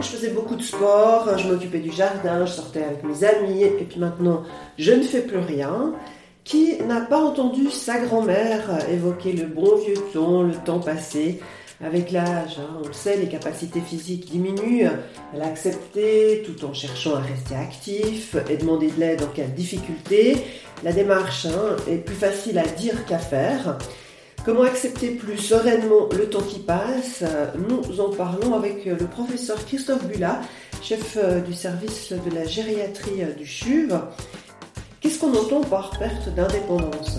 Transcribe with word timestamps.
je 0.00 0.08
faisais 0.08 0.30
beaucoup 0.30 0.56
de 0.56 0.62
sport, 0.62 1.36
je 1.38 1.48
m'occupais 1.48 1.80
du 1.80 1.90
jardin, 1.90 2.46
je 2.46 2.52
sortais 2.52 2.82
avec 2.82 3.04
mes 3.04 3.24
amis, 3.24 3.62
et 3.62 3.70
puis 3.70 3.98
maintenant, 3.98 4.42
je 4.78 4.92
ne 4.92 5.02
fais 5.02 5.22
plus 5.22 5.38
rien. 5.38 5.92
Qui 6.42 6.82
n'a 6.82 7.02
pas 7.02 7.22
entendu 7.22 7.70
sa 7.70 7.98
grand-mère 7.98 8.88
évoquer 8.90 9.32
le 9.32 9.46
bon 9.46 9.76
vieux 9.76 10.02
temps, 10.12 10.42
le 10.42 10.54
temps 10.54 10.80
passé 10.80 11.38
avec 11.82 12.10
l'âge, 12.10 12.58
hein, 12.58 12.78
on 12.82 12.86
le 12.86 12.92
sait, 12.92 13.16
les 13.16 13.28
capacités 13.28 13.80
physiques 13.80 14.30
diminuent. 14.30 14.90
Elle 15.32 15.42
a 15.42 15.46
accepté 15.46 16.42
tout 16.44 16.64
en 16.66 16.74
cherchant 16.74 17.14
à 17.14 17.20
rester 17.20 17.54
actif 17.54 18.36
et 18.50 18.58
demander 18.58 18.90
de 18.90 19.00
l'aide 19.00 19.22
en 19.22 19.28
cas 19.28 19.44
de 19.44 19.52
difficulté. 19.52 20.36
La 20.82 20.92
démarche 20.92 21.46
hein, 21.46 21.76
est 21.88 21.98
plus 21.98 22.14
facile 22.14 22.58
à 22.58 22.66
dire 22.66 23.06
qu'à 23.06 23.18
faire. 23.18 23.78
Comment 24.44 24.62
accepter 24.62 25.10
plus 25.10 25.36
sereinement 25.36 26.08
le 26.16 26.30
temps 26.30 26.40
qui 26.40 26.60
passe? 26.60 27.22
Nous 27.68 28.00
en 28.00 28.10
parlons 28.10 28.54
avec 28.54 28.86
le 28.86 29.06
professeur 29.06 29.62
Christophe 29.66 30.06
Bulla, 30.06 30.40
chef 30.82 31.18
euh, 31.20 31.40
du 31.40 31.52
service 31.52 32.12
de 32.12 32.34
la 32.34 32.46
gériatrie 32.46 33.22
euh, 33.22 33.34
du 33.34 33.44
CHUV. 33.44 33.94
Qu'est-ce 35.00 35.18
qu'on 35.18 35.34
entend 35.34 35.60
par 35.60 35.90
perte 35.98 36.34
d'indépendance? 36.34 37.18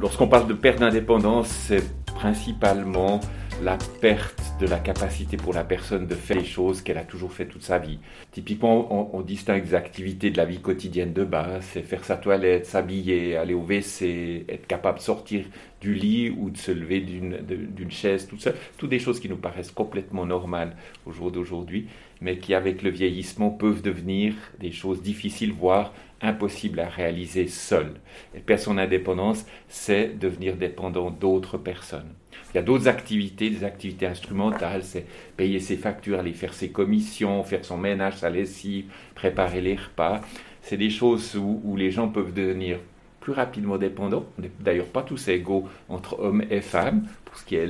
Lorsqu'on 0.00 0.26
parle 0.26 0.48
de 0.48 0.54
perte 0.54 0.80
d'indépendance, 0.80 1.46
c'est 1.48 1.84
principalement 2.06 3.20
la 3.62 3.78
perte 4.00 4.42
de 4.60 4.66
la 4.66 4.78
capacité 4.78 5.36
pour 5.36 5.52
la 5.52 5.64
personne 5.64 6.06
de 6.06 6.14
faire 6.14 6.36
les 6.36 6.44
choses 6.44 6.80
qu'elle 6.80 6.98
a 6.98 7.04
toujours 7.04 7.32
fait 7.32 7.46
toute 7.46 7.64
sa 7.64 7.78
vie. 7.78 7.98
Typiquement, 8.30 9.14
on, 9.14 9.20
distingue 9.20 9.64
des 9.64 9.74
activités 9.74 10.30
de 10.30 10.36
la 10.36 10.44
vie 10.44 10.60
quotidienne 10.60 11.12
de 11.12 11.24
base, 11.24 11.64
c'est 11.72 11.82
faire 11.82 12.04
sa 12.04 12.16
toilette, 12.16 12.66
s'habiller, 12.66 13.36
aller 13.36 13.54
au 13.54 13.62
WC, 13.62 14.44
être 14.48 14.66
capable 14.66 14.98
de 14.98 15.02
sortir 15.02 15.44
du 15.80 15.94
lit 15.94 16.30
ou 16.30 16.50
de 16.50 16.56
se 16.56 16.70
lever 16.70 17.00
d'une 17.00 17.90
chaise, 17.90 18.28
tout 18.28 18.38
ça. 18.38 18.52
Toutes 18.78 18.90
des 18.90 19.00
choses 19.00 19.18
qui 19.18 19.28
nous 19.28 19.36
paraissent 19.36 19.72
complètement 19.72 20.24
normales 20.24 20.76
au 21.04 21.12
jour 21.12 21.32
d'aujourd'hui, 21.32 21.88
mais 22.20 22.38
qui 22.38 22.54
avec 22.54 22.82
le 22.82 22.90
vieillissement 22.90 23.50
peuvent 23.50 23.82
devenir 23.82 24.34
des 24.60 24.72
choses 24.72 25.02
difficiles, 25.02 25.52
voire 25.52 25.92
impossibles 26.24 26.80
à 26.80 26.88
réaliser 26.88 27.46
seul. 27.46 27.94
Et 28.34 28.40
perdre 28.40 28.62
son 28.62 28.78
indépendance, 28.78 29.46
c'est 29.68 30.18
devenir 30.18 30.56
dépendant 30.56 31.10
d'autres 31.10 31.58
personnes. 31.58 32.12
Il 32.52 32.58
y 32.58 32.60
a 32.60 32.62
d'autres 32.62 32.86
activités, 32.86 33.50
des 33.50 33.64
activités 33.64 34.06
instrumentales, 34.06 34.84
c'est 34.84 35.06
payer 35.36 35.58
ses 35.58 35.76
factures, 35.76 36.20
aller 36.20 36.32
faire 36.32 36.54
ses 36.54 36.70
commissions, 36.70 37.42
faire 37.42 37.64
son 37.64 37.76
ménage, 37.76 38.18
sa 38.18 38.30
lessive, 38.30 38.86
préparer 39.14 39.60
les 39.60 39.74
repas. 39.74 40.20
C'est 40.62 40.76
des 40.76 40.90
choses 40.90 41.36
où, 41.36 41.76
les 41.76 41.90
gens 41.90 42.08
peuvent 42.08 42.32
devenir 42.32 42.78
plus 43.20 43.32
rapidement 43.32 43.76
dépendants. 43.76 44.24
On 44.38 44.42
n'est 44.42 44.50
d'ailleurs 44.60 44.86
pas 44.86 45.02
tous 45.02 45.28
égaux 45.28 45.68
entre 45.88 46.18
hommes 46.20 46.44
et 46.48 46.60
femmes. 46.60 47.06
Pour 47.34 47.40
ce 47.40 47.46
qui 47.46 47.56
est 47.56 47.66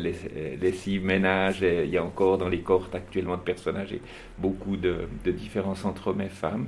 lessive, 0.61 1.07
ménage, 1.07 1.63
il 1.63 1.89
y 1.89 1.97
a 1.97 2.05
encore 2.05 2.37
dans 2.37 2.51
les 2.51 2.61
cohortes 2.61 2.95
actuellement 2.95 3.39
de 3.39 3.41
personnes 3.41 3.79
âgées 3.79 4.03
beaucoup 4.37 4.77
de, 4.77 5.09
différences 5.25 5.87
entre 5.87 6.09
hommes 6.09 6.21
et 6.21 6.29
femmes. 6.29 6.67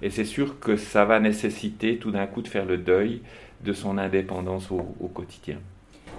Et 0.00 0.10
c'est 0.10 0.24
sûr 0.24 0.60
que 0.60 0.76
ça 0.76 1.04
va 1.04 1.18
nécessiter 1.18 1.96
tout 1.96 2.12
d'un 2.12 2.28
coup 2.28 2.42
de 2.42 2.46
faire 2.48 2.64
le 2.64 2.78
deuil 2.78 3.22
de 3.64 3.72
son 3.72 3.98
indépendance 3.98 4.70
au 4.70 5.08
quotidien. 5.08 5.58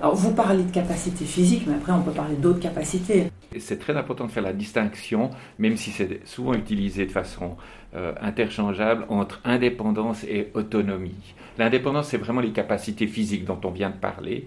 Alors 0.02 0.16
vous 0.16 0.34
parlez 0.34 0.64
de 0.64 0.72
capacité 0.72 1.24
physique, 1.24 1.64
mais 1.66 1.76
après 1.76 1.94
on 1.94 2.02
peut 2.02 2.12
parler 2.12 2.36
d'autres 2.36 2.60
capacités. 2.60 3.32
C'est 3.58 3.80
très 3.80 3.96
important 3.96 4.26
de 4.26 4.32
faire 4.32 4.44
la 4.44 4.52
distinction, 4.52 5.30
même 5.60 5.78
si 5.78 5.92
c'est 5.92 6.28
souvent 6.28 6.56
utilisé 6.56 7.06
de 7.06 7.12
façon 7.12 7.56
euh, 7.96 8.14
interchangeable, 8.20 9.06
entre 9.08 9.40
indépendance 9.46 10.26
et 10.26 10.52
autonomie. 10.56 11.34
L'indépendance, 11.58 12.10
c'est 12.10 12.18
vraiment 12.18 12.42
les 12.42 12.52
capacités 12.52 13.08
physiques 13.08 13.46
dont 13.46 13.60
on 13.64 13.72
vient 13.72 13.90
de 13.90 13.96
parler. 13.96 14.46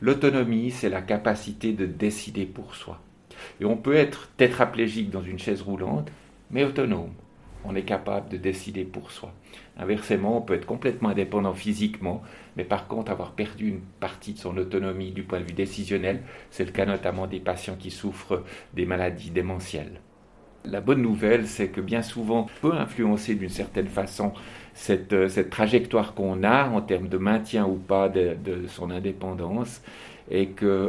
L'autonomie, 0.00 0.70
c'est 0.70 0.88
la 0.88 1.02
capacité 1.02 1.72
de 1.72 1.86
décider 1.86 2.46
pour 2.46 2.74
soi. 2.74 3.00
Et 3.60 3.64
on 3.64 3.76
peut 3.76 3.94
être 3.94 4.30
tétraplégique 4.36 5.10
dans 5.10 5.22
une 5.22 5.38
chaise 5.38 5.62
roulante, 5.62 6.10
mais 6.50 6.64
autonome 6.64 7.12
on 7.64 7.74
est 7.74 7.82
capable 7.82 8.28
de 8.28 8.36
décider 8.36 8.84
pour 8.84 9.10
soi. 9.10 9.32
Inversement, 9.76 10.38
on 10.38 10.42
peut 10.42 10.54
être 10.54 10.66
complètement 10.66 11.10
indépendant 11.10 11.54
physiquement, 11.54 12.22
mais 12.56 12.64
par 12.64 12.86
contre 12.86 13.12
avoir 13.12 13.32
perdu 13.32 13.68
une 13.68 13.80
partie 13.80 14.34
de 14.34 14.38
son 14.38 14.56
autonomie 14.56 15.12
du 15.12 15.22
point 15.22 15.40
de 15.40 15.44
vue 15.44 15.52
décisionnel. 15.52 16.22
C'est 16.50 16.64
le 16.64 16.72
cas 16.72 16.86
notamment 16.86 17.26
des 17.26 17.40
patients 17.40 17.76
qui 17.76 17.90
souffrent 17.90 18.44
des 18.74 18.86
maladies 18.86 19.30
démentielles. 19.30 20.00
La 20.64 20.80
bonne 20.80 21.00
nouvelle, 21.00 21.46
c'est 21.46 21.68
que 21.68 21.80
bien 21.80 22.02
souvent, 22.02 22.40
on 22.40 22.60
peut 22.68 22.74
influencer 22.74 23.34
d'une 23.34 23.48
certaine 23.48 23.86
façon 23.86 24.32
cette, 24.74 25.12
euh, 25.12 25.28
trajectoire 25.50 26.14
qu'on 26.14 26.42
a 26.42 26.68
en 26.68 26.82
termes 26.82 27.08
de 27.08 27.16
maintien 27.16 27.66
ou 27.66 27.76
pas 27.76 28.08
de, 28.08 28.36
son 28.68 28.90
indépendance, 28.90 29.80
et 30.30 30.48
que 30.48 30.66
euh, 30.66 30.88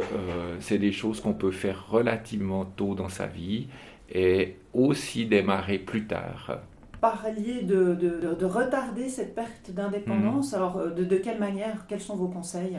c'est 0.60 0.78
des 0.78 0.92
choses 0.92 1.20
qu'on 1.20 1.32
peut 1.32 1.50
faire 1.50 1.88
relativement 1.88 2.64
tôt 2.64 2.94
dans 2.94 3.08
sa 3.08 3.26
vie 3.26 3.66
et 4.14 4.56
aussi 4.74 5.26
démarrer 5.26 5.78
plus 5.78 6.06
tard. 6.06 6.58
Parliez 7.00 7.62
de, 7.62 7.94
de, 7.94 8.44
retarder 8.44 9.08
cette 9.08 9.34
perte 9.34 9.70
d'indépendance. 9.70 10.52
Mhm. 10.52 10.58
Alors, 10.58 10.76
euh, 10.76 10.90
de, 10.90 11.16
quelle 11.16 11.40
manière? 11.40 11.86
Quels 11.88 12.00
sont 12.00 12.14
vos 12.14 12.28
conseils? 12.28 12.78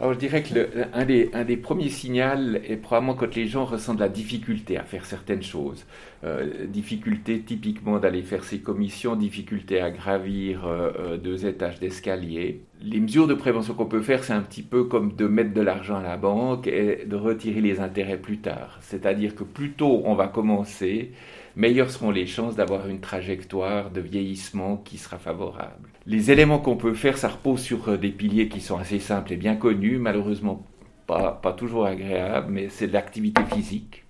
Alors 0.00 0.14
je 0.14 0.18
dirais 0.18 0.42
que 0.42 0.54
le, 0.54 0.68
un, 0.92 1.04
des, 1.04 1.30
un, 1.32 1.44
des, 1.44 1.56
premiers 1.56 1.88
signaux 1.88 2.54
est 2.64 2.76
probablement 2.76 3.14
quand 3.14 3.34
les 3.34 3.46
gens 3.46 3.64
ressentent 3.64 3.98
la 3.98 4.08
difficulté 4.08 4.76
à 4.76 4.84
faire 4.84 5.04
certaines 5.04 5.42
choses. 5.42 5.86
Euh, 6.24 6.66
difficulté 6.66 7.40
typiquement 7.40 7.98
d'aller 7.98 8.22
faire 8.22 8.44
ses 8.44 8.60
commissions, 8.60 9.16
difficulté 9.16 9.80
à 9.80 9.90
gravir 9.90 10.66
euh, 10.66 10.90
euh, 10.98 11.16
deux 11.16 11.46
étages 11.46 11.80
d'escalier. 11.80 12.62
Les 12.80 13.00
mesures 13.00 13.26
de 13.26 13.34
prévention 13.34 13.74
qu'on 13.74 13.86
peut 13.86 14.02
faire, 14.02 14.22
c'est 14.22 14.32
un 14.32 14.42
petit 14.42 14.62
peu 14.62 14.84
comme 14.84 15.16
de 15.16 15.26
mettre 15.26 15.52
de 15.52 15.60
l'argent 15.60 15.96
à 15.96 16.02
la 16.02 16.16
banque 16.16 16.68
et 16.68 17.04
de 17.04 17.16
retirer 17.16 17.60
les 17.60 17.80
intérêts 17.80 18.18
plus 18.18 18.38
tard. 18.38 18.78
C'est-à-dire 18.80 19.34
que 19.34 19.42
plus 19.42 19.72
tôt 19.72 20.02
on 20.04 20.14
va 20.14 20.28
commencer, 20.28 21.12
meilleures 21.58 21.90
seront 21.90 22.12
les 22.12 22.26
chances 22.26 22.54
d'avoir 22.54 22.88
une 22.88 23.00
trajectoire 23.00 23.90
de 23.90 24.00
vieillissement 24.00 24.76
qui 24.76 24.96
sera 24.96 25.18
favorable. 25.18 25.88
Les 26.06 26.30
éléments 26.30 26.60
qu'on 26.60 26.76
peut 26.76 26.94
faire, 26.94 27.18
ça 27.18 27.28
repose 27.28 27.60
sur 27.60 27.88
euh, 27.88 27.96
des 27.98 28.10
piliers 28.10 28.48
qui 28.48 28.60
sont 28.60 28.78
assez 28.78 29.00
simples 29.00 29.32
et 29.32 29.36
bien 29.36 29.56
connus, 29.56 29.98
malheureusement 29.98 30.64
pas, 31.06 31.32
pas 31.32 31.52
toujours 31.52 31.86
agréables, 31.86 32.52
mais 32.52 32.68
c'est 32.68 32.86
l'activité 32.86 33.42
physique, 33.52 34.04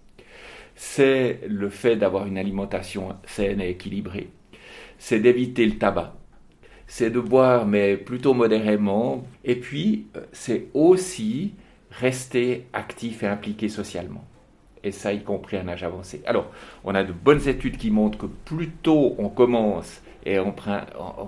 c'est 0.75 1.41
le 1.49 1.71
fait 1.71 1.97
d'avoir 1.97 2.27
une 2.27 2.37
alimentation 2.37 3.17
saine 3.25 3.63
et 3.63 3.71
équilibrée, 3.71 4.29
c'est 4.99 5.21
d'éviter 5.21 5.65
le 5.65 5.79
tabac, 5.79 6.17
c'est 6.87 7.11
de 7.11 7.21
boire 7.21 7.67
mais 7.67 7.97
plutôt 7.97 8.35
modérément, 8.35 9.25
et 9.45 9.57
puis 9.57 10.07
euh, 10.17 10.21
c'est 10.33 10.67
aussi 10.75 11.55
rester 11.91 12.67
actif 12.75 13.23
et 13.23 13.27
impliqué 13.27 13.71
socialement 13.71 14.28
et 14.85 14.93
ça 14.93 15.13
y 15.13 15.23
compris 15.23 15.57
à 15.57 15.63
un 15.63 15.69
âge 15.69 15.85
avancé. 15.85 16.23
Alors, 16.27 16.51
on 16.85 16.95
a 16.95 17.05
de 17.05 17.13
bonnes 17.13 17.47
études 17.49 17.77
qui 17.77 17.91
montrent 17.91 18.19
que 18.19 18.27
plus 18.27 18.71
tôt 18.71 19.15
on 19.19 19.29
commence, 19.29 20.03
et 20.25 20.39
en, 20.39 20.53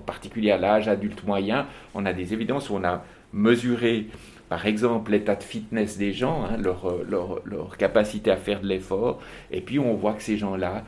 particulier 0.05 0.51
à 0.51 0.57
l'âge 0.57 0.87
adulte 0.87 1.23
moyen, 1.25 1.67
on 1.93 2.05
a 2.05 2.13
des 2.13 2.33
évidences 2.33 2.69
où 2.69 2.75
on 2.75 2.83
a 2.83 3.03
mesuré, 3.33 4.07
par 4.49 4.65
exemple, 4.65 5.11
l'état 5.11 5.35
de 5.35 5.43
fitness 5.43 5.97
des 5.97 6.13
gens, 6.13 6.43
hein, 6.43 6.57
leur, 6.57 7.03
leur, 7.09 7.41
leur, 7.45 7.77
capacité 7.77 8.31
à 8.31 8.37
faire 8.37 8.61
de 8.61 8.67
l'effort, 8.67 9.21
et 9.49 9.61
puis 9.61 9.79
on 9.79 9.95
voit 9.95 10.13
que 10.13 10.21
ces 10.21 10.37
gens-là, 10.37 10.83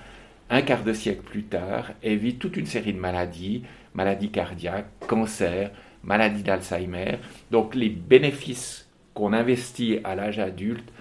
un 0.50 0.62
quart 0.62 0.84
de 0.84 0.94
siècle 0.94 1.24
plus 1.24 1.44
tard, 1.44 1.92
évitent 2.04 2.40
toute 2.40 2.58
une 2.58 2.66
série 2.66 2.94
de 2.94 3.00
maladies, 3.00 3.64
maladies 3.94 4.30
cardiaques, 4.30 4.90
cancer, 5.08 5.72
maladies 6.04 6.44
d'Alzheimer. 6.44 7.20
Donc 7.52 7.76
les 7.76 7.90
bénéfices 7.90 8.88
qu'on 9.14 9.34
investit 9.34 10.00
à 10.04 10.16
l'âge 10.16 10.40
adulte 10.40 10.92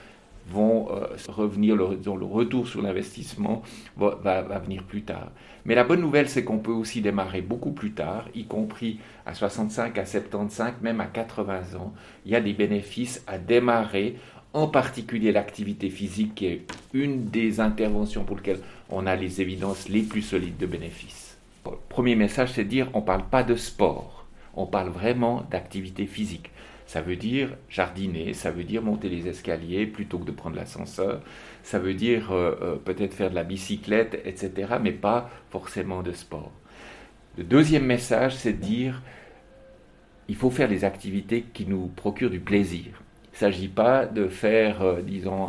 vont 0.48 0.88
euh, 0.91 1.06
revenir, 1.28 1.76
le, 1.76 1.98
le 2.04 2.25
retour 2.25 2.66
sur 2.69 2.82
l'investissement 2.82 3.62
va, 3.97 4.42
venir 4.58 4.82
plus 4.84 5.03
tard. 5.03 5.30
Mais 5.64 5.75
la 5.75 5.84
bonne 5.84 6.00
nouvelle, 6.00 6.28
c'est 6.28 6.44
qu'on 6.44 6.58
peut 6.58 6.72
aussi 6.72 7.00
démarrer 7.00 7.41
beaucoup 7.41 7.72
plus 7.72 7.92
tard, 7.92 8.25
y 8.34 8.44
compris 8.44 8.98
à 9.26 9.34
65, 9.34 9.97
à 9.98 10.04
75, 10.04 10.75
même 10.82 11.00
à 11.00 11.06
80 11.06 11.76
ans. 11.78 11.92
Il 12.26 12.32
y 12.32 12.36
a 12.36 12.41
des 12.41 12.53
bénéfices 12.53 13.22
à 13.26 13.38
démarrer, 13.38 14.16
en 14.54 14.66
particulier 14.66 15.32
l'activité 15.32 15.88
physique, 15.88 16.34
qui 16.34 16.47
est 16.47 16.66
une 16.92 17.26
des 17.26 17.60
interventions 17.60 18.24
pour 18.24 18.36
lesquelles 18.36 18.60
on 18.91 19.06
a 19.06 19.16
les 19.16 19.41
évidences 19.41 19.88
les 19.88 20.03
plus 20.03 20.22
solides 20.22 20.59
de 20.59 20.66
bénéfices. 20.66 21.38
Premier 21.88 22.16
message, 22.16 22.53
c'est 22.53 22.65
de 22.65 22.68
dire 22.68 22.88
on 22.92 23.00
ne 23.00 23.04
parle 23.04 23.24
pas 23.28 23.45
de 23.45 23.54
sport, 23.54 24.27
on 24.54 24.66
parle 24.66 24.88
vraiment 24.88 25.47
d'activité 25.50 26.06
physique. 26.06 26.50
Ça 26.92 27.00
veut 27.00 27.16
dire 27.16 27.56
jardiner, 27.71 28.34
ça 28.34 28.50
veut 28.50 28.65
dire 28.65 28.83
monter 28.83 29.09
les 29.09 29.27
escaliers 29.27 29.86
plutôt 29.86 30.18
que 30.18 30.27
de 30.27 30.30
prendre 30.30 30.56
l'ascenseur, 30.56 31.22
ça 31.62 31.78
veut 31.78 31.94
dire 31.94 32.33
euh, 32.33 32.54
euh, 32.60 32.77
peut-être 32.77 33.15
faire 33.15 33.30
de 33.30 33.34
la 33.34 33.44
bicyclette, 33.44 34.21
etc., 34.27 34.74
mais 34.78 34.92
pas 34.92 35.30
forcément 35.48 36.03
de 36.03 36.12
sport. 36.12 36.53
Le 37.39 37.44
deuxième 37.44 37.86
message, 37.86 38.36
c'est 38.36 38.53
de 38.53 38.62
dire 38.62 39.00
il 40.28 40.36
faut 40.36 40.50
faire 40.50 40.68
des 40.68 40.84
activités 40.84 41.47
qui 41.54 41.65
nous 41.65 41.86
procurent 41.86 42.28
du 42.28 42.41
plaisir. 42.41 43.00
Il 43.33 43.36
ne 43.36 43.38
s'agit 43.38 43.68
pas 43.68 44.04
de 44.04 44.28
faire, 44.28 44.83
euh, 44.83 45.00
disons, 45.00 45.48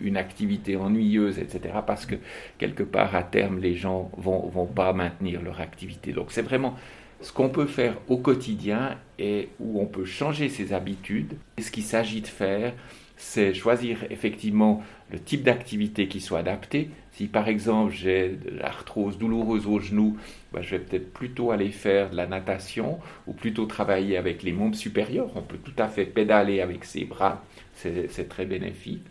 une 0.00 0.16
activité 0.16 0.74
ennuyeuse, 0.76 1.38
etc., 1.38 1.72
parce 1.86 2.04
que 2.04 2.16
quelque 2.58 2.82
part, 2.82 3.14
à 3.14 3.22
terme, 3.22 3.60
les 3.60 3.76
gens 3.76 4.10
ne 4.16 4.22
vont, 4.24 4.48
vont 4.48 4.66
pas 4.66 4.92
maintenir 4.92 5.40
leur 5.40 5.60
activité. 5.60 6.10
Donc 6.10 6.32
c'est 6.32 6.42
vraiment 6.42 6.74
ce 7.22 7.32
qu'on 7.32 7.48
peut 7.48 7.66
faire 7.66 7.96
au 8.08 8.18
quotidien 8.18 8.98
et 9.18 9.48
où 9.60 9.80
on 9.80 9.86
peut 9.86 10.04
changer 10.04 10.48
ses 10.48 10.72
habitudes. 10.72 11.34
ce 11.58 11.70
qu'il 11.70 11.84
s'agit 11.84 12.20
de 12.20 12.26
faire, 12.26 12.74
c'est 13.16 13.54
choisir 13.54 14.04
effectivement 14.10 14.82
le 15.12 15.20
type 15.20 15.44
d'activité 15.44 16.08
qui 16.08 16.20
soit 16.20 16.40
adapté. 16.40 16.90
Si 17.12 17.26
par 17.26 17.46
exemple 17.46 17.92
j'ai 17.92 18.30
de 18.30 18.50
l'arthrose 18.50 19.18
douloureuse 19.18 19.66
au 19.66 19.78
genou, 19.78 20.16
ben, 20.52 20.62
je 20.62 20.70
vais 20.70 20.78
peut-être 20.80 21.12
plutôt 21.12 21.52
aller 21.52 21.70
faire 21.70 22.10
de 22.10 22.16
la 22.16 22.26
natation 22.26 22.98
ou 23.28 23.32
plutôt 23.32 23.66
travailler 23.66 24.16
avec 24.16 24.42
les 24.42 24.52
membres 24.52 24.74
supérieurs. 24.74 25.30
On 25.36 25.42
peut 25.42 25.58
tout 25.58 25.80
à 25.80 25.88
fait 25.88 26.06
pédaler 26.06 26.60
avec 26.60 26.84
ses 26.84 27.04
bras, 27.04 27.44
c'est 27.74 28.28
très 28.28 28.46
bénéfique. 28.46 29.04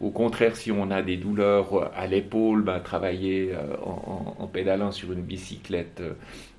Au 0.00 0.10
contraire, 0.10 0.56
si 0.56 0.70
on 0.70 0.90
a 0.90 1.00
des 1.00 1.16
douleurs 1.16 1.90
à 1.96 2.06
l'épaule, 2.06 2.62
ben, 2.62 2.80
travailler 2.80 3.52
euh, 3.52 3.76
en, 3.82 4.46
pédalant 4.46 4.92
sur 4.92 5.12
une 5.12 5.22
bicyclette 5.22 6.02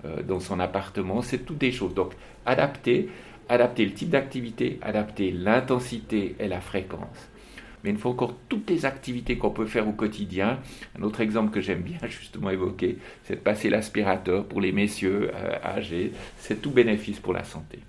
euh, 0.05 0.23
dans 0.23 0.39
son 0.39 0.59
appartement, 0.59 1.21
c'est 1.21 1.39
toutes 1.39 1.59
des 1.59 1.71
choses. 1.71 1.93
Donc, 1.93 2.13
adapter, 2.45 3.09
adapter 3.47 3.85
le 3.85 3.93
type 3.93 4.09
d'activité, 4.09 4.79
adapter 4.81 5.31
l'intensité 5.31 6.35
et 6.39 6.47
la 6.47 6.61
fréquence. 6.61 7.29
Mais 7.83 7.91
il 7.91 7.97
faut 7.97 8.09
encore 8.09 8.33
toutes 8.49 8.69
les 8.69 8.85
activités 8.85 9.37
qu'on 9.37 9.51
peut 9.51 9.67
faire 9.67 9.87
au 9.87 9.91
quotidien. 9.91 10.59
Un 10.99 11.03
autre 11.03 11.21
exemple 11.21 11.51
que 11.51 11.61
j'aime 11.61 11.81
bien 11.81 11.99
justement 12.07 12.49
évoquer, 12.49 12.97
c'est 13.23 13.35
de 13.35 13.39
passer 13.39 13.69
l'aspirateur 13.69 14.45
pour 14.45 14.61
les 14.61 14.71
messieurs 14.71 15.31
euh, 15.35 15.57
âgés. 15.63 16.11
C'est 16.39 16.59
tout 16.61 16.71
bénéfice 16.71 17.19
pour 17.19 17.33
la 17.33 17.43
santé. 17.43 17.79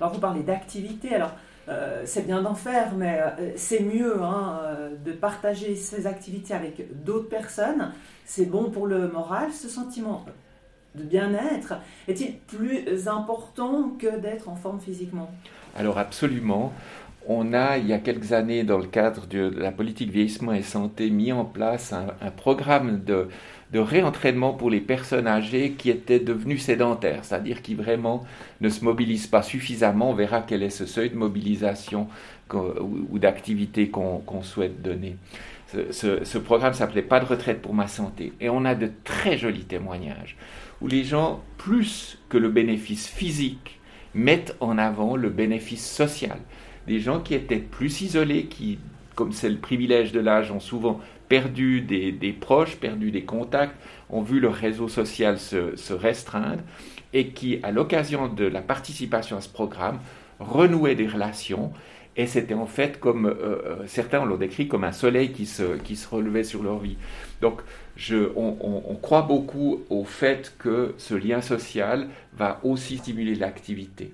Alors 0.00 0.12
vous 0.12 0.20
parlez 0.20 0.42
d'activité. 0.42 1.14
Alors 1.14 1.32
euh, 1.68 2.02
c'est 2.06 2.26
bien 2.26 2.40
d'en 2.40 2.54
faire, 2.54 2.94
mais 2.96 3.20
euh, 3.20 3.52
c'est 3.56 3.80
mieux 3.80 4.22
hein, 4.22 4.60
euh, 4.62 4.90
de 5.04 5.12
partager 5.12 5.74
ces 5.76 6.06
activités 6.06 6.54
avec 6.54 7.04
d'autres 7.04 7.28
personnes. 7.28 7.92
C'est 8.24 8.46
bon 8.46 8.70
pour 8.70 8.86
le 8.86 9.08
moral, 9.08 9.52
ce 9.52 9.68
sentiment 9.68 10.24
de 10.94 11.04
bien-être 11.04 11.74
est-il 12.08 12.38
plus 12.38 13.06
important 13.06 13.90
que 13.98 14.18
d'être 14.18 14.48
en 14.48 14.56
forme 14.56 14.80
physiquement? 14.80 15.30
Alors 15.76 15.98
absolument. 15.98 16.72
On 17.30 17.52
a, 17.52 17.76
il 17.76 17.86
y 17.86 17.92
a 17.92 17.98
quelques 17.98 18.32
années, 18.32 18.64
dans 18.64 18.78
le 18.78 18.86
cadre 18.86 19.26
de 19.26 19.50
la 19.54 19.70
politique 19.70 20.10
vieillissement 20.10 20.54
et 20.54 20.62
santé, 20.62 21.10
mis 21.10 21.30
en 21.30 21.44
place 21.44 21.92
un 21.92 22.30
programme 22.30 23.04
de, 23.04 23.28
de 23.72 23.78
réentraînement 23.78 24.54
pour 24.54 24.70
les 24.70 24.80
personnes 24.80 25.26
âgées 25.26 25.72
qui 25.72 25.90
étaient 25.90 26.20
devenues 26.20 26.58
sédentaires, 26.58 27.24
c'est-à-dire 27.24 27.60
qui 27.60 27.74
vraiment 27.74 28.24
ne 28.60 28.68
se 28.68 28.84
mobilisent 28.84 29.26
pas 29.26 29.42
suffisamment. 29.42 30.10
On 30.10 30.14
verra 30.14 30.40
quel 30.40 30.62
est 30.62 30.70
ce 30.70 30.86
seuil 30.86 31.10
de 31.10 31.16
mobilisation 31.16 32.08
ou, 32.54 33.18
d'activité 33.18 33.90
qu'on 33.90 34.42
souhaite 34.42 34.80
donner. 34.80 35.16
Ce, 35.90 36.24
ce 36.24 36.38
programme 36.38 36.72
s'appelait 36.72 37.02
Pas 37.02 37.20
de 37.20 37.26
retraite 37.26 37.60
pour 37.60 37.74
ma 37.74 37.88
santé. 37.88 38.32
Et 38.40 38.48
on 38.48 38.64
a 38.64 38.74
de 38.74 38.90
très 39.04 39.36
jolis 39.36 39.64
témoignages 39.64 40.36
où 40.80 40.86
les 40.86 41.04
gens, 41.04 41.42
plus 41.56 42.18
que 42.28 42.38
le 42.38 42.48
bénéfice 42.48 43.08
physique, 43.08 43.80
mettent 44.14 44.56
en 44.60 44.78
avant 44.78 45.16
le 45.16 45.28
bénéfice 45.28 45.88
social. 45.88 46.38
Des 46.86 47.00
gens 47.00 47.20
qui 47.20 47.34
étaient 47.34 47.56
plus 47.56 48.00
isolés, 48.00 48.46
qui, 48.46 48.78
comme 49.14 49.32
c'est 49.32 49.50
le 49.50 49.58
privilège 49.58 50.12
de 50.12 50.20
l'âge, 50.20 50.50
ont 50.50 50.60
souvent 50.60 51.00
perdu 51.28 51.80
des, 51.80 52.32
proches, 52.32 52.76
perdu 52.76 53.10
des 53.10 53.24
contacts, 53.24 53.74
ont 54.10 54.22
vu 54.22 54.40
leur 54.40 54.54
réseau 54.54 54.88
social 54.88 55.38
se, 55.38 55.92
restreindre 55.92 56.62
et 57.12 57.28
qui, 57.28 57.60
à 57.62 57.70
l'occasion 57.70 58.28
de 58.28 58.44
la 58.44 58.60
participation 58.60 59.36
à 59.36 59.40
ce 59.40 59.48
programme, 59.48 59.98
renouaient 60.40 60.94
des 60.94 61.06
relations. 61.06 61.72
Et 62.16 62.26
c'était 62.26 62.54
en 62.54 62.66
fait 62.66 62.98
comme 62.98 63.26
euh, 63.26 63.34
euh, 63.40 63.76
certains 63.86 64.24
l'ont 64.24 64.36
décrit 64.36 64.66
comme 64.66 64.82
un 64.82 64.92
soleil 64.92 65.30
qui 65.30 65.46
se, 65.46 65.76
qui 65.76 65.94
se 65.94 66.08
relevait 66.08 66.42
sur 66.42 66.62
leur 66.64 66.78
vie. 66.78 66.96
Donc 67.40 67.60
je, 67.96 68.30
on, 68.36 68.96
croit 69.00 69.22
beaucoup 69.22 69.82
au 69.88 70.04
fait 70.04 70.54
que 70.58 70.94
ce 70.98 71.14
lien 71.14 71.40
social 71.40 72.08
va 72.36 72.60
aussi 72.64 72.98
stimuler 72.98 73.34
l'activité. 73.34 74.12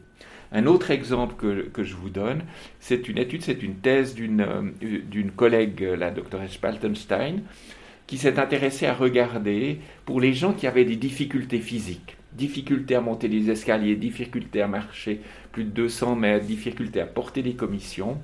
Un 0.54 0.66
autre 0.66 0.92
exemple 0.92 1.34
que, 1.34 1.82
je 1.82 1.94
vous 1.96 2.10
donne, 2.10 2.42
c'est 2.78 3.08
une 3.08 3.18
étude, 3.18 3.42
c'est 3.42 3.60
une 3.60 3.74
thèse 3.74 4.14
d'une 4.14 4.40
euh, 4.40 5.30
collègue, 5.36 5.82
la 5.98 6.12
doctoresse 6.12 6.52
Spaltenstein, 6.52 7.42
qui 8.06 8.18
s'est 8.18 8.38
intéressée 8.38 8.86
à 8.86 8.94
regarder 8.94 9.80
pour 10.04 10.20
les 10.20 10.32
gens 10.32 10.52
qui 10.52 10.68
avaient 10.68 10.84
des 10.84 10.94
difficultés 10.94 11.58
physiques, 11.58 12.16
difficultés 12.34 12.94
à 12.94 13.00
monter 13.00 13.26
les 13.26 13.50
escaliers, 13.50 13.96
difficultés 13.96 14.62
à 14.62 14.68
marcher 14.68 15.20
plus 15.50 15.64
de 15.64 15.70
200 15.70 16.14
mètres, 16.14 16.46
difficultés 16.46 17.00
à 17.00 17.06
porter 17.06 17.42
des 17.42 17.54
commissions, 17.54 18.18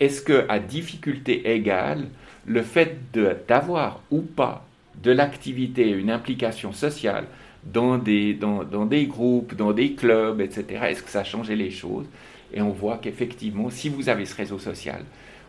est-ce 0.00 0.20
que 0.20 0.44
à 0.48 0.58
difficulté 0.58 1.48
égale, 1.48 2.08
le 2.44 2.62
fait 2.62 2.98
d'avoir 3.46 4.02
ou 4.10 4.22
pas 4.22 4.66
de 5.00 5.12
l'activité, 5.12 5.90
une 5.90 6.10
implication 6.10 6.72
sociale, 6.72 7.26
dans 7.64 7.98
des, 7.98 8.34
dans, 8.34 8.64
dans 8.64 8.86
des 8.86 9.06
groupes, 9.06 9.54
dans 9.54 9.72
des 9.72 9.92
clubs, 9.92 10.40
etc. 10.40 10.64
Est-ce 10.88 11.02
que 11.02 11.10
ça 11.10 11.20
a 11.20 11.24
changé 11.24 11.56
les 11.56 11.70
choses? 11.70 12.06
Et 12.52 12.60
on 12.60 12.70
voit 12.70 12.98
qu'effectivement, 12.98 13.70
si 13.70 13.88
vous 13.88 14.08
avez 14.08 14.26
ce 14.26 14.36
réseau 14.36 14.58
social, 14.58 15.04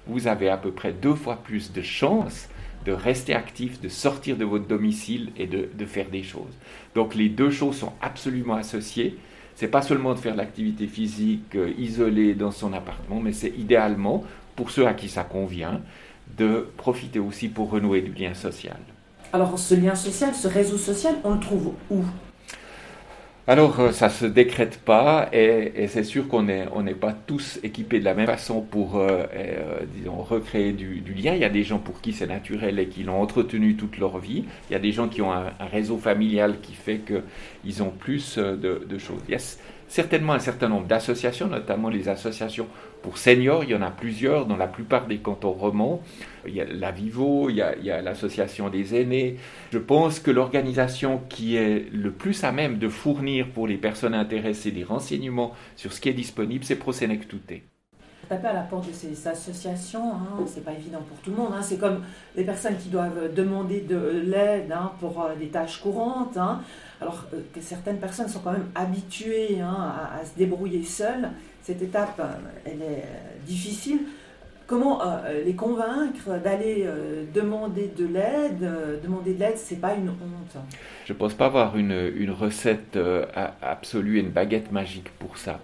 vous 0.07 0.27
avez 0.27 0.49
à 0.49 0.57
peu 0.57 0.71
près 0.71 0.93
deux 0.93 1.15
fois 1.15 1.37
plus 1.37 1.71
de 1.71 1.81
chances 1.81 2.49
de 2.85 2.91
rester 2.91 3.33
actif, 3.33 3.79
de 3.81 3.89
sortir 3.89 4.37
de 4.37 4.45
votre 4.45 4.67
domicile 4.67 5.31
et 5.37 5.47
de, 5.47 5.69
de 5.73 5.85
faire 5.85 6.09
des 6.09 6.23
choses. 6.23 6.53
Donc 6.95 7.15
les 7.15 7.29
deux 7.29 7.51
choses 7.51 7.77
sont 7.77 7.93
absolument 8.01 8.55
associées. 8.55 9.17
C'est 9.55 9.67
pas 9.67 9.81
seulement 9.81 10.13
de 10.13 10.19
faire 10.19 10.35
l'activité 10.35 10.87
physique 10.87 11.55
euh, 11.55 11.71
isolée 11.77 12.33
dans 12.33 12.51
son 12.51 12.73
appartement, 12.73 13.19
mais 13.19 13.31
c'est 13.31 13.53
idéalement, 13.57 14.23
pour 14.55 14.71
ceux 14.71 14.87
à 14.87 14.93
qui 14.93 15.09
ça 15.09 15.23
convient, 15.23 15.81
de 16.37 16.67
profiter 16.77 17.19
aussi 17.19 17.47
pour 17.47 17.69
renouer 17.69 18.01
du 18.01 18.11
lien 18.11 18.33
social. 18.33 18.79
Alors 19.33 19.57
ce 19.57 19.73
lien 19.73 19.95
social, 19.95 20.35
ce 20.35 20.47
réseau 20.47 20.77
social, 20.77 21.15
on 21.23 21.33
le 21.33 21.39
trouve 21.39 21.73
où? 21.89 22.03
Alors, 23.47 23.77
euh, 23.79 23.91
ça 23.91 24.05
ne 24.05 24.11
se 24.11 24.25
décrète 24.25 24.79
pas 24.79 25.27
et, 25.33 25.87
c'est 25.87 26.03
sûr 26.03 26.27
qu'on 26.27 26.43
n'est 26.43 26.93
pas 26.93 27.13
tous 27.13 27.59
équipés 27.63 27.99
de 27.99 28.05
la 28.05 28.13
même 28.13 28.27
façon 28.27 28.61
pour, 28.61 28.95
euh, 28.97 29.23
euh, 29.35 29.79
disons, 29.97 30.21
recréer 30.21 30.71
du, 30.71 31.01
lien. 31.15 31.33
Il 31.33 31.41
y 31.41 31.45
a 31.45 31.49
des 31.49 31.63
gens 31.63 31.79
pour 31.79 31.99
qui 31.99 32.13
c'est 32.13 32.27
naturel 32.27 32.77
et 32.77 32.87
qui 32.87 33.01
l'ont 33.03 33.19
entretenu 33.19 33.75
toute 33.75 33.97
leur 33.97 34.19
vie. 34.19 34.45
Il 34.69 34.73
y 34.73 34.75
a 34.75 34.79
des 34.79 34.91
gens 34.91 35.09
qui 35.09 35.23
ont 35.23 35.33
un, 35.33 35.51
réseau 35.71 35.97
familial 35.97 36.61
qui 36.61 36.73
fait 36.73 37.01
qu'ils 37.01 37.81
ont 37.81 37.89
plus 37.89 38.37
de 38.37 38.97
choses. 38.99 39.19
Il 39.27 39.33
y 39.33 39.35
a 39.35 39.57
certainement 39.87 40.33
un 40.33 40.39
certain 40.39 40.69
nombre 40.69 40.87
d'associations, 40.87 41.47
notamment 41.47 41.89
les 41.89 42.07
associations 42.07 42.67
pour 43.03 43.17
seniors, 43.17 43.63
il 43.65 43.71
y 43.71 43.75
en 43.75 43.81
a 43.81 43.91
plusieurs 43.91 44.47
dans 44.47 44.55
la 44.55 44.65
plupart 44.65 45.07
des 45.07 45.17
cantons 45.17 45.51
romans. 45.51 46.01
Il 46.47 46.55
y 46.55 46.61
a 46.61 46.65
la 46.65 46.91
Vivo, 46.91 47.49
il 47.49 47.57
y 47.57 47.61
a, 47.61 48.01
l'association 48.01 48.69
des 48.69 48.95
aînés. 48.95 49.35
Je 49.71 49.77
pense 49.77 50.19
que 50.19 50.31
l'organisation 50.31 51.21
qui 51.29 51.57
est 51.57 51.91
le 51.91 52.11
plus 52.11 52.43
à 52.45 52.51
même 52.53 52.79
de 52.79 52.87
fournir 52.87 53.49
pour 53.49 53.67
les 53.67 53.77
personnes 53.77 54.13
intéressées 54.13 54.71
des 54.71 54.85
renseignements 54.85 55.53
sur 55.75 55.91
ce 55.91 55.99
qui 55.99 56.09
est 56.09 56.13
disponible, 56.13 56.63
c'est 56.63 56.77
Prosenectute. 56.77 57.72
Taper 58.29 58.47
à 58.47 58.53
la 58.53 58.61
porte 58.61 58.87
de 58.87 58.93
ces 58.93 59.27
associations, 59.27 60.13
hein, 60.13 60.43
c'est 60.47 60.63
pas 60.63 60.71
évident 60.71 61.01
pour 61.07 61.17
tout 61.17 61.31
le 61.31 61.35
monde. 61.35 61.51
Hein. 61.53 61.61
C'est 61.61 61.77
comme 61.77 62.03
les 62.35 62.43
personnes 62.43 62.77
qui 62.77 62.89
doivent 62.89 63.33
demander 63.33 63.81
de 63.81 64.23
l'aide 64.25 64.71
hein, 64.71 64.93
pour 64.99 65.21
euh, 65.21 65.35
des 65.35 65.47
tâches 65.47 65.81
courantes. 65.81 66.37
Hein. 66.37 66.61
Alors 67.01 67.25
euh, 67.33 67.41
que 67.53 67.59
certaines 67.59 67.97
personnes 67.97 68.29
sont 68.29 68.39
quand 68.39 68.53
même 68.53 68.69
habituées 68.75 69.59
à, 69.61 70.21
se 70.23 70.37
débrouiller 70.37 70.83
seules 70.83 71.29
cette 71.61 71.81
étape, 71.81 72.19
euh, 72.19 72.31
elle 72.65 72.81
est 72.81 73.03
difficile. 73.45 73.99
Comment 74.65 75.01
les 75.45 75.55
convaincre 75.55 76.39
d'aller 76.41 76.87
demander 77.33 77.91
de 77.95 78.05
l'aide 78.05 79.01
Demander 79.03 79.33
de 79.33 79.39
l'aide, 79.39 79.57
c'est 79.57 79.75
pas 79.75 79.93
une 79.93 80.07
honte. 80.07 80.63
Je 81.05 81.11
ne 81.11 81.17
pense 81.17 81.33
pas 81.33 81.47
avoir 81.47 81.75
une, 81.75 82.11
une 82.15 82.31
recette 82.31 82.97
absolue 83.61 84.17
et 84.17 84.21
une 84.21 84.31
baguette 84.31 84.71
magique 84.71 85.09
pour 85.19 85.37
ça. 85.37 85.59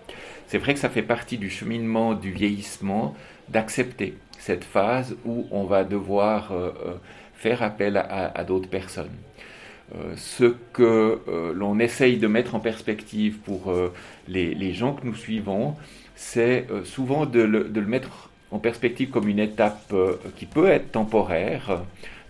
C'est 0.49 0.57
vrai 0.57 0.73
que 0.73 0.79
ça 0.79 0.89
fait 0.89 1.03
partie 1.03 1.37
du 1.37 1.49
cheminement 1.49 2.13
du 2.13 2.31
vieillissement 2.31 3.15
d'accepter 3.47 4.15
cette 4.37 4.65
phase 4.65 5.15
où 5.25 5.47
on 5.51 5.63
va 5.63 5.85
devoir 5.85 6.51
faire 7.33 7.63
appel 7.63 7.97
à 7.97 8.43
d'autres 8.43 8.69
personnes. 8.69 9.15
Euh, 9.95 10.13
ce 10.15 10.55
que 10.71 11.19
euh, 11.27 11.51
l'on 11.55 11.79
essaye 11.79 12.17
de 12.17 12.27
mettre 12.27 12.53
en 12.53 12.59
perspective 12.59 13.37
pour 13.39 13.71
euh, 13.71 13.91
les, 14.27 14.71
gens 14.73 14.93
que 14.93 15.03
nous 15.03 15.15
suivons, 15.15 15.75
c'est 16.15 16.67
souvent 16.83 17.25
de 17.25 17.41
le, 17.41 17.63
mettre 17.85 18.29
en 18.51 18.59
perspective 18.59 19.09
comme 19.09 19.27
une 19.27 19.39
étape 19.39 19.93
qui 20.35 20.45
peut 20.45 20.67
être 20.67 20.91
temporaire. 20.91 21.81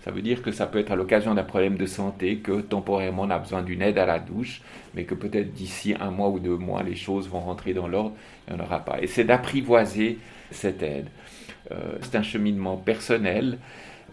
Ça 0.04 0.10
veut 0.10 0.22
dire 0.22 0.42
que 0.42 0.50
ça 0.50 0.66
peut 0.66 0.78
être 0.78 0.92
à 0.92 0.96
l'occasion 0.96 1.34
d'un 1.34 1.42
problème 1.42 1.76
de 1.76 1.86
santé, 1.86 2.38
que 2.38 2.60
temporairement 2.60 3.22
on 3.22 3.30
a 3.30 3.38
besoin 3.38 3.62
d'une 3.62 3.82
aide 3.82 3.98
à 3.98 4.06
la 4.06 4.18
douche, 4.18 4.62
mais 4.94 5.04
que 5.04 5.14
peut-être 5.14 5.52
d'ici 5.52 5.94
un 6.00 6.10
mois 6.10 6.28
ou 6.28 6.38
deux 6.38 6.56
mois, 6.56 6.82
les 6.82 6.96
choses 6.96 7.28
vont 7.28 7.40
rentrer 7.40 7.74
dans 7.74 7.86
l'ordre 7.86 8.14
et 8.48 8.54
on 8.54 8.56
n'aura 8.56 8.84
pas. 8.84 9.02
Et 9.02 9.06
c'est 9.06 9.24
d'apprivoiser 9.24 10.18
cette 10.50 10.82
aide. 10.82 11.08
c'est 12.00 12.16
un 12.16 12.22
cheminement 12.22 12.76
personnel 12.76 13.58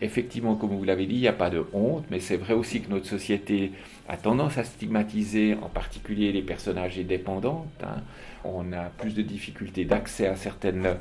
effectivement, 0.02 0.56
comme 0.56 0.72
vous 0.72 0.84
l'avez 0.84 1.06
dit, 1.06 1.16
il 1.16 1.22
n'y 1.22 1.28
a 1.28 1.34
pas 1.34 1.50
de 1.50 1.66
honte, 1.74 2.06
mais 2.10 2.20
c'est 2.20 2.38
vrai 2.38 2.54
aussi 2.54 2.82
que 2.82 2.90
notre 2.90 3.06
société 3.06 3.72
a 4.08 4.18
tendance 4.18 4.58
à 4.58 4.64
stigmatiser 4.64 5.56
en 5.62 5.70
particulier 5.70 6.32
les 6.32 6.42
personnes 6.42 6.78
âgées 6.78 7.04
dépendantes. 7.04 7.68
Hein. 7.84 8.02
On 8.44 8.72
a 8.72 8.84
plus 8.84 9.14
de 9.14 9.22
difficultés 9.22 9.84
d'accès 9.84 10.28
à 10.28 10.36
certaines, 10.36 10.96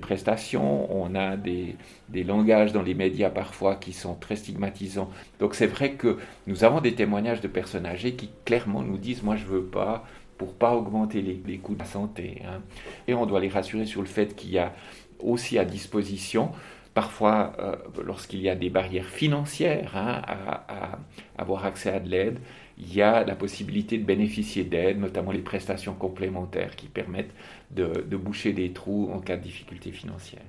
prestations, 0.00 0.92
on 0.94 1.14
a 1.14 1.36
des, 1.36 1.76
des, 2.08 2.24
langages 2.24 2.72
dans 2.72 2.82
les 2.82 2.94
médias 2.94 3.30
parfois 3.30 3.76
qui 3.76 3.92
sont 3.92 4.14
très 4.14 4.36
stigmatisants. 4.36 5.10
Donc 5.38 5.54
c'est 5.54 5.68
vrai 5.68 5.92
que 5.92 6.18
nous 6.46 6.64
avons 6.64 6.80
des 6.80 6.94
témoignages 6.94 7.40
de 7.40 7.48
personnes 7.48 7.86
âgées 7.86 8.14
qui 8.14 8.30
clairement 8.44 8.82
nous 8.82 8.98
disent, 8.98 9.22
moi 9.22 9.36
je 9.36 9.44
veux 9.44 9.64
pas 9.64 10.04
pour 10.38 10.54
pas 10.54 10.74
augmenter 10.74 11.22
les, 11.22 11.58
coûts 11.58 11.74
de 11.74 11.78
la 11.78 11.86
santé. 11.86 12.42
Hein. 12.46 12.60
Et 13.08 13.14
on 13.14 13.26
doit 13.26 13.40
les 13.40 13.48
rassurer 13.48 13.86
sur 13.86 14.02
le 14.02 14.06
fait 14.08 14.34
qu'il 14.34 14.50
y 14.50 14.58
a 14.58 14.74
aussi 15.18 15.58
à 15.58 15.64
disposition 15.64 16.52
parfois 16.96 17.52
euh, 17.58 17.76
lorsqu'il 18.02 18.40
y 18.40 18.48
a 18.48 18.54
des 18.54 18.70
barrières 18.70 19.10
financières 19.10 19.94
hein, 19.94 20.22
à, 20.26 20.98
avoir 21.36 21.66
accès 21.66 21.90
à 21.90 22.00
de 22.00 22.08
l'aide, 22.08 22.38
il 22.78 22.94
y 22.94 23.02
a 23.02 23.22
la 23.22 23.34
possibilité 23.34 23.98
de 23.98 24.04
bénéficier 24.04 24.64
d'aide, 24.64 24.98
notamment 24.98 25.30
les 25.30 25.40
prestations 25.40 25.92
complémentaires 25.92 26.74
qui 26.74 26.86
permettent 26.86 27.34
de, 27.70 28.16
boucher 28.16 28.54
des 28.54 28.72
trous 28.72 29.10
en 29.12 29.18
cas 29.18 29.36
de 29.36 29.42
difficultés 29.42 29.92
financières. 29.92 30.40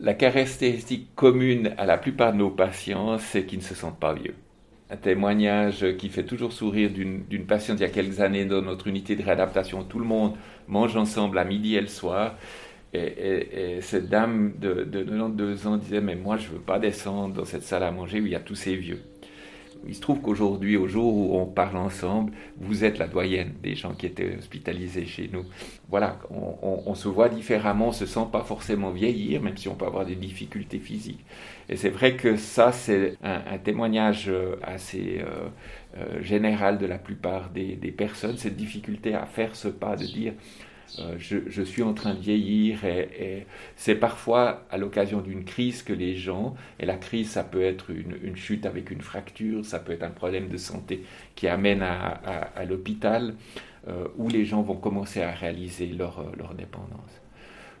La 0.00 0.14
caractéristique 0.14 1.14
commune 1.14 1.72
à 1.78 1.86
la 1.86 1.98
plupart 1.98 2.32
de 2.32 2.38
nos 2.38 2.50
patients, 2.50 3.18
c'est 3.18 3.44
qu'ils 3.46 3.60
ne 3.60 3.64
se 3.64 3.76
sentent 3.76 4.00
pas 4.00 4.12
vieux. 4.12 4.34
Un 4.90 4.96
témoignage 4.96 5.86
qui 5.98 6.08
fait 6.08 6.24
toujours 6.24 6.52
sourire 6.52 6.90
d'une 6.90 7.46
patiente 7.46 7.78
il 7.78 7.82
y 7.82 7.86
a 7.86 7.90
quelques 7.90 8.18
années 8.18 8.44
dans 8.44 8.60
notre 8.60 8.88
unité 8.88 9.14
de 9.14 9.22
réadaptation. 9.22 9.84
Tout 9.84 10.00
le 10.00 10.04
monde 10.04 10.34
mange 10.66 10.96
ensemble 10.96 11.38
à 11.38 11.44
midi 11.44 11.76
et 11.76 11.80
le 11.80 11.86
soir. 11.86 12.34
Et, 12.92 13.78
cette 13.82 14.08
dame 14.08 14.54
de, 14.58 14.84
de 14.84 15.02
92 15.02 15.66
ans 15.66 15.76
disait, 15.76 16.00
mais 16.00 16.16
moi 16.16 16.36
je 16.36 16.48
ne 16.48 16.54
veux 16.54 16.60
pas 16.60 16.78
descendre 16.78 17.34
dans 17.34 17.44
cette 17.44 17.62
salle 17.62 17.84
à 17.84 17.90
manger 17.90 18.20
où 18.20 18.26
il 18.26 18.32
y 18.32 18.36
a 18.36 18.40
tous 18.40 18.56
ces 18.56 18.76
vieux. 18.76 19.00
Il 19.86 19.94
se 19.94 20.00
trouve 20.00 20.20
qu'aujourd'hui, 20.20 20.76
au 20.76 20.86
jour 20.86 21.14
où 21.14 21.38
on 21.38 21.46
parle 21.46 21.76
ensemble, 21.76 22.32
vous 22.58 22.84
êtes 22.84 22.98
la 22.98 23.06
doyenne 23.06 23.54
des 23.62 23.74
gens 23.74 23.94
qui 23.94 24.06
étaient 24.06 24.36
hospitalisés 24.36 25.06
chez 25.06 25.30
nous. 25.32 25.44
Voilà, 25.88 26.18
on, 26.30 26.94
se 26.94 27.08
voit 27.08 27.28
différemment, 27.28 27.86
on 27.86 27.88
ne 27.88 27.94
se 27.94 28.06
sent 28.06 28.26
pas 28.30 28.42
forcément 28.42 28.90
vieillir, 28.90 29.40
même 29.40 29.56
si 29.56 29.68
on 29.68 29.74
peut 29.74 29.86
avoir 29.86 30.04
des 30.04 30.16
difficultés 30.16 30.78
physiques. 30.78 31.24
Et 31.68 31.76
c'est 31.76 31.88
vrai 31.88 32.14
que 32.14 32.36
ça, 32.36 32.72
c'est 32.72 33.16
un, 33.22 33.58
témoignage 33.58 34.28
euh, 34.28 34.56
assez 34.62 35.20
euh, 35.20 35.48
euh, 35.96 36.22
général 36.22 36.78
de 36.78 36.86
la 36.86 36.98
plupart 36.98 37.50
des 37.50 37.94
personnes, 37.96 38.36
cette 38.36 38.56
difficulté 38.56 39.14
à 39.14 39.24
faire 39.24 39.56
ce 39.56 39.68
pas 39.68 39.96
de 39.96 40.04
dire 40.04 40.34
euh, 40.98 41.14
je, 41.18 41.62
suis 41.62 41.82
en 41.82 41.94
train 41.94 42.14
de 42.14 42.20
vieillir 42.20 42.84
et, 42.84 43.46
c'est 43.76 43.94
parfois 43.94 44.66
à 44.70 44.78
l'occasion 44.78 45.20
d'une 45.20 45.44
crise 45.44 45.82
que 45.82 45.92
les 45.92 46.16
gens, 46.16 46.54
et 46.78 46.86
la 46.86 46.96
crise 46.96 47.30
ça 47.30 47.44
peut 47.44 47.62
être 47.62 47.90
une, 47.90 48.36
chute 48.36 48.66
avec 48.66 48.90
une 48.90 49.00
fracture, 49.00 49.64
ça 49.64 49.78
peut 49.78 49.92
être 49.92 50.02
un 50.02 50.10
problème 50.10 50.48
de 50.48 50.56
santé 50.56 51.04
qui 51.34 51.48
amène 51.48 51.82
à, 51.82 52.64
l'hôpital, 52.68 53.34
euh, 53.88 54.08
où 54.16 54.28
les 54.28 54.44
gens 54.44 54.62
vont 54.62 54.76
commencer 54.76 55.22
à 55.22 55.30
réaliser 55.30 55.86
leur, 55.86 56.24
leur 56.36 56.54
dépendance. 56.54 57.19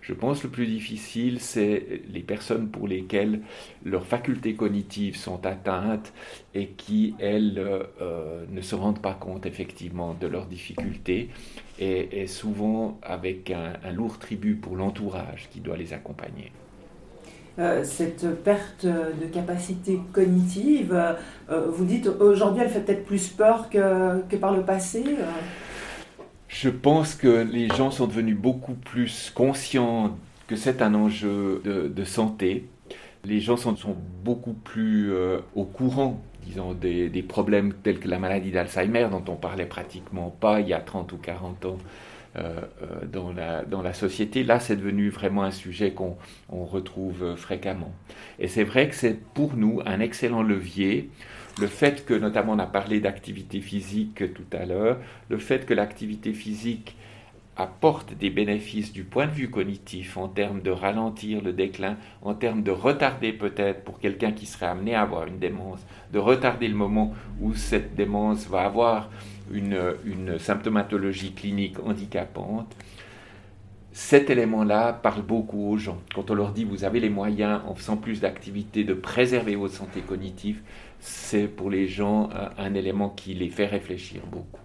Je 0.00 0.14
pense 0.14 0.42
le 0.42 0.48
plus 0.48 0.66
difficile, 0.66 1.40
c'est 1.40 2.02
les 2.12 2.20
personnes 2.20 2.68
pour 2.68 2.88
lesquelles 2.88 3.40
leurs 3.84 4.06
facultés 4.06 4.54
cognitives 4.54 5.16
sont 5.16 5.44
atteintes 5.44 6.12
et 6.54 6.68
qui, 6.68 7.14
elles, 7.18 7.58
euh, 7.58 8.44
ne 8.50 8.60
se 8.62 8.74
rendent 8.74 9.02
pas 9.02 9.14
compte 9.14 9.44
effectivement 9.44 10.14
de 10.18 10.26
leurs 10.26 10.46
difficultés 10.46 11.28
et, 11.78 12.26
souvent 12.26 12.98
avec 13.02 13.50
un, 13.50 13.90
lourd 13.92 14.18
tribut 14.18 14.54
pour 14.54 14.76
l'entourage 14.76 15.48
qui 15.50 15.60
doit 15.60 15.76
les 15.76 15.92
accompagner. 15.92 16.52
Euh, 17.58 17.84
cette 17.84 18.42
perte 18.42 18.86
de 18.86 19.26
capacité 19.32 19.98
cognitive, 20.12 20.94
euh, 21.50 21.66
vous 21.68 21.84
dites 21.84 22.06
aujourd'hui 22.06 22.62
elle 22.62 22.70
fait 22.70 22.80
peut-être 22.80 23.04
plus 23.04 23.28
peur 23.28 23.68
que, 23.68 24.20
que 24.28 24.36
par 24.36 24.54
le 24.54 24.62
passé 24.62 25.04
je 26.50 26.68
pense 26.68 27.14
que 27.14 27.28
les 27.28 27.68
gens 27.68 27.92
sont 27.92 28.08
devenus 28.08 28.36
beaucoup 28.36 28.74
plus 28.74 29.30
conscients 29.34 30.18
que 30.48 30.56
c'est 30.56 30.82
un 30.82 30.94
enjeu 30.94 31.62
de, 31.64 32.04
santé. 32.04 32.68
Les 33.24 33.40
gens 33.40 33.56
sont, 33.56 33.76
beaucoup 34.24 34.54
plus 34.54 35.12
euh, 35.12 35.38
au 35.54 35.64
courant, 35.64 36.20
disons, 36.44 36.74
des, 36.74 37.24
problèmes 37.26 37.72
tels 37.72 38.00
que 38.00 38.08
la 38.08 38.18
maladie 38.18 38.50
d'Alzheimer, 38.50 39.06
dont 39.10 39.22
on 39.28 39.36
parlait 39.36 39.64
pratiquement 39.64 40.30
pas 40.40 40.60
il 40.60 40.68
y 40.68 40.74
a 40.74 40.80
30 40.80 41.12
ou 41.12 41.18
40 41.18 41.66
ans. 41.66 41.78
Euh, 42.36 42.60
euh, 42.82 43.06
dans, 43.12 43.32
la, 43.32 43.64
dans 43.64 43.82
la 43.82 43.92
société. 43.92 44.44
Là, 44.44 44.60
c'est 44.60 44.76
devenu 44.76 45.08
vraiment 45.10 45.42
un 45.42 45.50
sujet 45.50 45.90
qu'on 45.90 46.16
retrouve 46.48 47.34
fréquemment. 47.34 47.92
Et 48.38 48.46
c'est 48.46 48.62
vrai 48.62 48.88
que 48.88 48.94
c'est 48.94 49.20
pour 49.34 49.56
nous 49.56 49.80
un 49.84 49.98
excellent 49.98 50.44
levier 50.44 51.10
le 51.60 51.66
fait 51.66 52.06
que, 52.06 52.14
notamment 52.14 52.52
on 52.52 52.60
a 52.60 52.66
parlé 52.66 53.00
d'activité 53.00 53.60
physique 53.60 54.32
tout 54.32 54.56
à 54.56 54.64
l'heure, 54.64 54.98
le 55.28 55.38
fait 55.38 55.66
que 55.66 55.74
l'activité 55.74 56.32
physique 56.32 56.96
apporte 57.62 58.14
des 58.14 58.30
bénéfices 58.30 58.92
du 58.92 59.04
point 59.04 59.26
de 59.26 59.32
vue 59.32 59.50
cognitif 59.50 60.16
en 60.16 60.28
termes 60.28 60.62
de 60.62 60.70
ralentir 60.70 61.42
le 61.42 61.52
déclin, 61.52 61.96
en 62.22 62.34
termes 62.34 62.62
de 62.62 62.70
retarder 62.70 63.32
peut-être 63.32 63.84
pour 63.84 63.98
quelqu'un 63.98 64.32
qui 64.32 64.46
serait 64.46 64.66
amené 64.66 64.94
à 64.94 65.02
avoir 65.02 65.26
une 65.26 65.38
démence, 65.38 65.80
de 66.12 66.18
retarder 66.18 66.68
le 66.68 66.74
moment 66.74 67.14
où 67.40 67.54
cette 67.54 67.94
démence 67.94 68.46
va 68.48 68.62
avoir 68.62 69.10
une, 69.52 69.94
une 70.04 70.38
symptomatologie 70.38 71.32
clinique 71.32 71.78
handicapante. 71.84 72.74
Cet 73.92 74.30
élément-là 74.30 74.92
parle 74.92 75.22
beaucoup 75.22 75.68
aux 75.68 75.76
gens. 75.76 75.98
Quand 76.14 76.30
on 76.30 76.34
leur 76.34 76.52
dit 76.52 76.64
vous 76.64 76.84
avez 76.84 77.00
les 77.00 77.10
moyens, 77.10 77.60
en 77.66 77.74
faisant 77.74 77.96
plus 77.96 78.20
d'activités, 78.20 78.84
de 78.84 78.94
préserver 78.94 79.56
votre 79.56 79.74
santé 79.74 80.00
cognitive, 80.00 80.62
c'est 81.00 81.48
pour 81.48 81.70
les 81.70 81.88
gens 81.88 82.30
un 82.56 82.74
élément 82.74 83.10
qui 83.10 83.34
les 83.34 83.48
fait 83.48 83.66
réfléchir 83.66 84.22
beaucoup. 84.30 84.60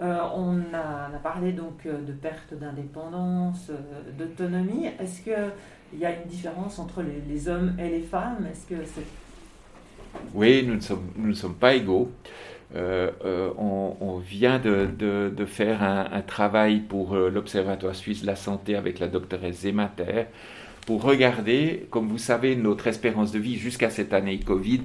Euh, 0.00 0.18
on, 0.34 0.60
a, 0.74 1.10
parlé 1.22 1.52
donc 1.52 1.84
euh, 1.84 2.00
de 2.00 2.12
perte 2.12 2.54
d'indépendance, 2.54 3.70
d'autonomie. 4.18 4.86
Est-ce 4.98 5.20
qu'il 5.22 6.00
y 6.00 6.06
a 6.06 6.10
une 6.10 6.28
différence 6.28 6.78
entre 6.78 7.02
les, 7.02 7.48
hommes 7.48 7.74
et 7.78 7.90
les 7.90 8.00
femmes? 8.00 8.46
Est-ce 8.50 8.66
que 8.66 8.82
Oui, 10.32 10.66
nous 10.66 10.74
ne, 10.74 11.32
sommes, 11.34 11.54
pas 11.54 11.74
égaux. 11.74 12.10
on, 12.74 14.22
vient 14.24 14.58
de, 14.58 14.88
de, 14.96 15.44
faire 15.44 15.82
un, 15.82 16.08
un, 16.10 16.22
travail 16.22 16.80
pour 16.80 17.14
l'Observatoire 17.14 17.94
suisse 17.94 18.22
de 18.22 18.26
la 18.26 18.36
santé 18.36 18.76
avec 18.76 19.00
la 19.00 19.08
doctoresse 19.08 19.62
Zemater 19.62 20.28
pour 20.86 21.02
regarder, 21.02 21.86
comme 21.90 22.08
vous 22.08 22.18
savez, 22.18 22.56
notre 22.56 22.86
espérance 22.86 23.32
de 23.32 23.38
vie 23.38 23.56
jusqu'à 23.56 23.90
cette 23.90 24.14
année 24.14 24.40
Covid, 24.40 24.80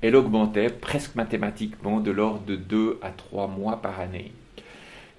elle 0.00 0.16
augmentait 0.16 0.68
presque 0.68 1.14
mathématiquement 1.14 2.00
de 2.00 2.10
l'ordre 2.10 2.44
de 2.46 2.56
2 2.56 2.98
à 3.02 3.10
3 3.10 3.48
mois 3.48 3.80
par 3.80 4.00
année. 4.00 4.32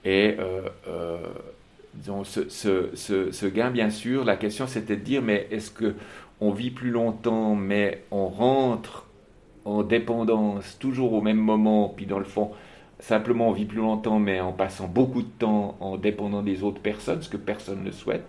Et 0.05 0.35
euh, 0.39 0.61
euh, 0.87 1.17
ce, 2.23 2.47
ce, 2.49 3.31
ce, 3.31 3.45
gain, 3.47 3.71
bien 3.71 3.89
sûr, 3.89 4.23
la 4.23 4.37
question 4.37 4.67
c'était 4.67 4.95
de 4.95 5.01
dire, 5.03 5.21
mais 5.21 5.47
est-ce 5.51 5.71
que 5.71 5.95
on 6.41 6.51
vit 6.51 6.69
plus 6.71 6.91
longtemps, 6.91 7.55
mais 7.55 8.03
on 8.11 8.27
rentre 8.27 9.05
en 9.63 9.81
dépendance 9.83 10.77
toujours 10.79 11.13
au 11.13 11.21
même 11.21 11.37
moment, 11.37 11.91
puis 11.95 12.05
dans 12.05 12.19
le 12.19 12.25
fond, 12.25 12.51
simplement 12.99 13.49
on 13.49 13.51
vit 13.53 13.65
plus 13.65 13.79
longtemps, 13.79 14.19
mais 14.19 14.39
en 14.39 14.51
passant 14.51 14.87
beaucoup 14.87 15.23
de 15.23 15.31
temps 15.39 15.75
en 15.79 15.97
dépendant 15.97 16.43
des 16.43 16.63
autres 16.63 16.81
personnes, 16.81 17.21
ce 17.21 17.29
que 17.29 17.37
personne 17.37 17.83
ne 17.83 17.91
souhaite? 17.91 18.25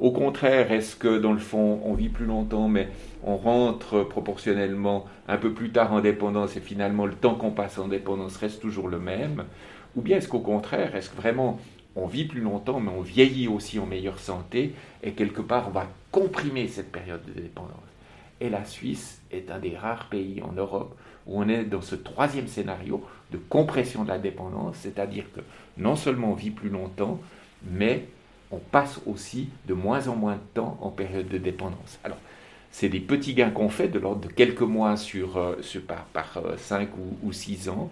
Au 0.00 0.10
contraire, 0.10 0.72
est-ce 0.72 0.96
que 0.96 1.18
dans 1.18 1.32
le 1.32 1.38
fond, 1.38 1.80
on 1.84 1.94
vit 1.94 2.08
plus 2.08 2.24
longtemps, 2.24 2.68
mais 2.68 2.88
on 3.22 3.36
rentre 3.36 4.02
proportionnellement 4.02 5.04
un 5.28 5.36
peu 5.36 5.52
plus 5.52 5.70
tard 5.70 5.92
en 5.92 6.00
dépendance 6.00 6.56
et 6.56 6.60
finalement 6.60 7.06
le 7.06 7.14
temps 7.14 7.34
qu'on 7.34 7.50
passe 7.50 7.78
en 7.78 7.88
dépendance 7.88 8.36
reste 8.36 8.60
toujours 8.60 8.88
le 8.88 8.98
même? 8.98 9.44
Ou 9.96 10.02
bien 10.02 10.18
est-ce 10.18 10.28
qu'au 10.28 10.40
contraire, 10.40 10.94
est-ce 10.96 11.10
que 11.10 11.16
vraiment 11.16 11.58
on 11.94 12.06
vit 12.06 12.24
plus 12.24 12.40
longtemps, 12.40 12.80
mais 12.80 12.90
on 12.90 13.02
vieillit 13.02 13.48
aussi 13.48 13.78
en 13.78 13.86
meilleure 13.86 14.18
santé 14.18 14.74
et 15.02 15.12
quelque 15.12 15.42
part 15.42 15.68
on 15.68 15.72
va 15.72 15.86
comprimer 16.10 16.68
cette 16.68 16.90
période 16.90 17.22
de 17.26 17.40
dépendance? 17.40 17.76
Et 18.40 18.48
la 18.48 18.64
Suisse 18.64 19.20
est 19.30 19.50
un 19.50 19.58
des 19.58 19.76
rares 19.76 20.08
pays 20.08 20.42
en 20.42 20.52
Europe 20.52 20.96
où 21.26 21.40
on 21.40 21.48
est 21.48 21.64
dans 21.64 21.82
ce 21.82 21.94
troisième 21.94 22.48
scénario 22.48 23.04
de 23.30 23.38
compression 23.38 24.02
de 24.04 24.08
la 24.08 24.18
dépendance, 24.18 24.76
c'est-à-dire 24.80 25.24
que 25.34 25.40
non 25.78 25.96
seulement 25.96 26.32
on 26.32 26.34
vit 26.34 26.50
plus 26.50 26.68
longtemps, 26.68 27.20
mais 27.70 28.06
on 28.50 28.58
passe 28.58 29.00
aussi 29.06 29.48
de 29.66 29.74
moins 29.74 30.08
en 30.08 30.16
moins 30.16 30.34
de 30.34 30.54
temps 30.54 30.76
en 30.80 30.90
période 30.90 31.28
de 31.28 31.38
dépendance. 31.38 31.98
Alors, 32.04 32.18
c'est 32.70 32.88
des 32.88 33.00
petits 33.00 33.34
gains 33.34 33.50
qu'on 33.50 33.68
fait 33.68 33.88
de 33.88 33.98
l'ordre 33.98 34.26
de 34.26 34.32
quelques 34.32 34.62
mois 34.62 34.96
sur, 34.96 35.36
euh, 35.36 35.56
par, 35.86 36.04
par 36.06 36.42
5 36.56 36.88
euh, 36.88 37.02
ou, 37.22 37.32
6 37.32 37.68
ans, 37.68 37.90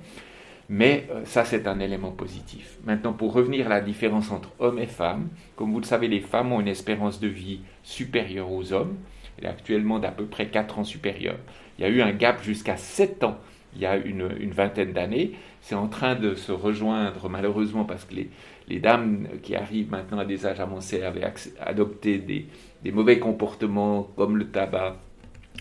mais 0.70 1.06
euh, 1.10 1.26
ça 1.26 1.44
c'est 1.44 1.66
un 1.66 1.78
élément 1.80 2.12
positif. 2.12 2.78
Maintenant, 2.86 3.12
pour 3.12 3.34
revenir 3.34 3.66
à 3.66 3.68
la 3.68 3.80
différence 3.82 4.30
entre 4.30 4.50
hommes 4.58 4.78
et 4.78 4.86
femmes, 4.86 5.28
comme 5.56 5.72
vous 5.72 5.80
le 5.80 5.84
savez, 5.84 6.08
les 6.08 6.20
femmes 6.20 6.52
ont 6.52 6.60
une 6.60 6.68
espérance 6.68 7.20
de 7.20 7.28
vie 7.28 7.60
supérieure 7.82 8.50
aux 8.50 8.72
hommes, 8.72 8.96
elle 9.36 9.44
est 9.44 9.48
actuellement 9.48 9.98
d'à 9.98 10.10
peu 10.10 10.24
près 10.24 10.48
4 10.48 10.78
ans 10.78 10.84
supérieure. 10.84 11.38
Il 11.78 11.82
y 11.82 11.84
a 11.84 11.90
eu 11.90 12.00
un 12.00 12.12
gap 12.12 12.42
jusqu'à 12.42 12.78
7 12.78 13.24
ans 13.24 13.38
il 13.74 13.82
y 13.82 13.86
a 13.86 13.96
une, 13.96 14.28
une 14.40 14.50
vingtaine 14.50 14.92
d'années. 14.92 15.32
C'est 15.60 15.74
en 15.74 15.88
train 15.88 16.14
de 16.14 16.34
se 16.34 16.52
rejoindre 16.52 17.28
malheureusement 17.28 17.84
parce 17.84 18.04
que 18.04 18.14
les, 18.14 18.30
les 18.68 18.78
dames 18.78 19.28
qui 19.42 19.54
arrivent 19.54 19.90
maintenant 19.90 20.18
à 20.18 20.24
des 20.24 20.46
âges 20.46 20.60
avancés 20.60 21.02
avaient 21.02 21.30
adopté 21.60 22.18
des, 22.18 22.92
mauvais 22.92 23.18
comportements 23.18 24.04
comme 24.16 24.36
le 24.36 24.50
tabac, 24.50 24.96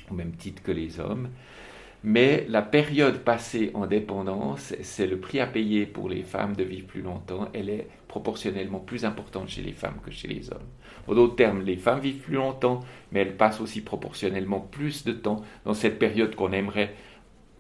au 0.09 0.13
même 0.13 0.31
titre 0.31 0.63
que 0.63 0.71
les 0.71 0.99
hommes. 0.99 1.29
Mais 2.03 2.45
la 2.47 2.61
période 2.61 3.19
passée 3.19 3.71
en 3.73 3.85
dépendance, 3.85 4.73
c'est 4.81 5.07
le 5.07 5.19
prix 5.19 5.41
à 5.41 5.47
payer 5.47 5.85
pour 5.85 6.07
les 6.07 6.23
femmes 6.23 6.55
de 6.55 6.63
vivre 6.63 6.87
plus 6.87 7.01
longtemps. 7.01 7.49
Elle 7.53 7.69
est 7.69 7.87
proportionnellement 8.07 8.79
plus 8.79 9.03
importante 9.03 9.49
chez 9.49 9.61
les 9.61 9.73
femmes 9.73 9.99
que 10.03 10.09
chez 10.09 10.29
les 10.29 10.49
hommes. 10.51 10.67
En 11.07 11.13
d'autres 11.13 11.35
termes, 11.35 11.61
les 11.61 11.75
femmes 11.75 11.99
vivent 11.99 12.21
plus 12.21 12.35
longtemps, 12.35 12.79
mais 13.11 13.19
elles 13.19 13.35
passent 13.35 13.59
aussi 13.59 13.81
proportionnellement 13.81 14.61
plus 14.61 15.03
de 15.03 15.11
temps 15.11 15.43
dans 15.65 15.73
cette 15.73 15.99
période 15.99 16.35
qu'on 16.35 16.53
aimerait 16.53 16.95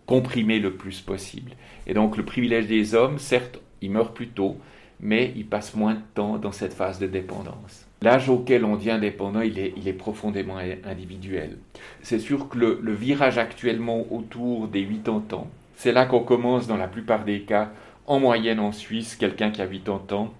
comprimer 0.05 0.59
le 0.59 0.73
plus 0.73 1.01
possible. 1.01 1.51
Et 1.85 1.93
donc 1.93 2.15
le 2.15 2.23
privilège 2.23 2.67
des 2.67 2.95
hommes, 2.95 3.19
certes, 3.19 3.59
ils 3.81 3.91
meurent 3.91 4.13
plus 4.13 4.29
tôt, 4.29 4.57
mais 5.01 5.33
ils 5.35 5.47
passent 5.47 5.75
moins 5.75 5.95
de 5.95 6.01
temps 6.13 6.37
dans 6.37 6.53
cette 6.53 6.73
phase 6.73 6.97
de 6.97 7.07
dépendance. 7.07 7.88
L'âge 8.01 8.29
auquel 8.29 8.63
on 8.63 8.77
devient 8.77 8.97
dépendant, 8.99 9.41
il 9.41 9.59
est, 9.59 9.93
profondément 9.93 10.57
individuel. 10.85 11.57
C'est 12.01 12.19
sûr 12.19 12.47
que 12.47 12.57
le, 12.57 12.93
virage 12.93 13.37
actuellement 13.37 14.05
autour 14.11 14.69
des 14.69 14.85
80 14.85 15.23
ans, 15.33 15.47
c'est 15.75 15.91
là 15.91 16.05
qu'on 16.05 16.23
commence 16.23 16.67
dans 16.67 16.77
la 16.77 16.87
plupart 16.87 17.25
des 17.25 17.41
cas, 17.41 17.71
en 18.07 18.19
moyenne 18.19 18.59
en 18.59 18.71
Suisse, 18.71 19.15
quelqu'un 19.15 19.51
qui 19.51 19.61
a 19.61 19.67
80 19.67 20.15
ans 20.15 20.33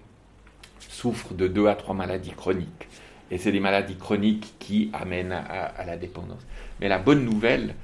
souffre 0.78 1.34
de 1.34 1.46
2 1.48 1.66
à 1.66 1.74
3 1.74 1.94
maladies 1.94 2.32
chroniques. 2.32 2.88
Et 3.30 3.36
c'est 3.36 3.52
des 3.52 3.60
maladies 3.60 3.96
chroniques 3.96 4.54
qui 4.58 4.90
amènent 4.92 5.32
à, 5.32 5.84
la 5.84 5.96
dépendance. 5.96 6.44
Mais 6.80 6.88
la 6.88 6.98
bonne 6.98 7.24
nouvelle, 7.24 7.74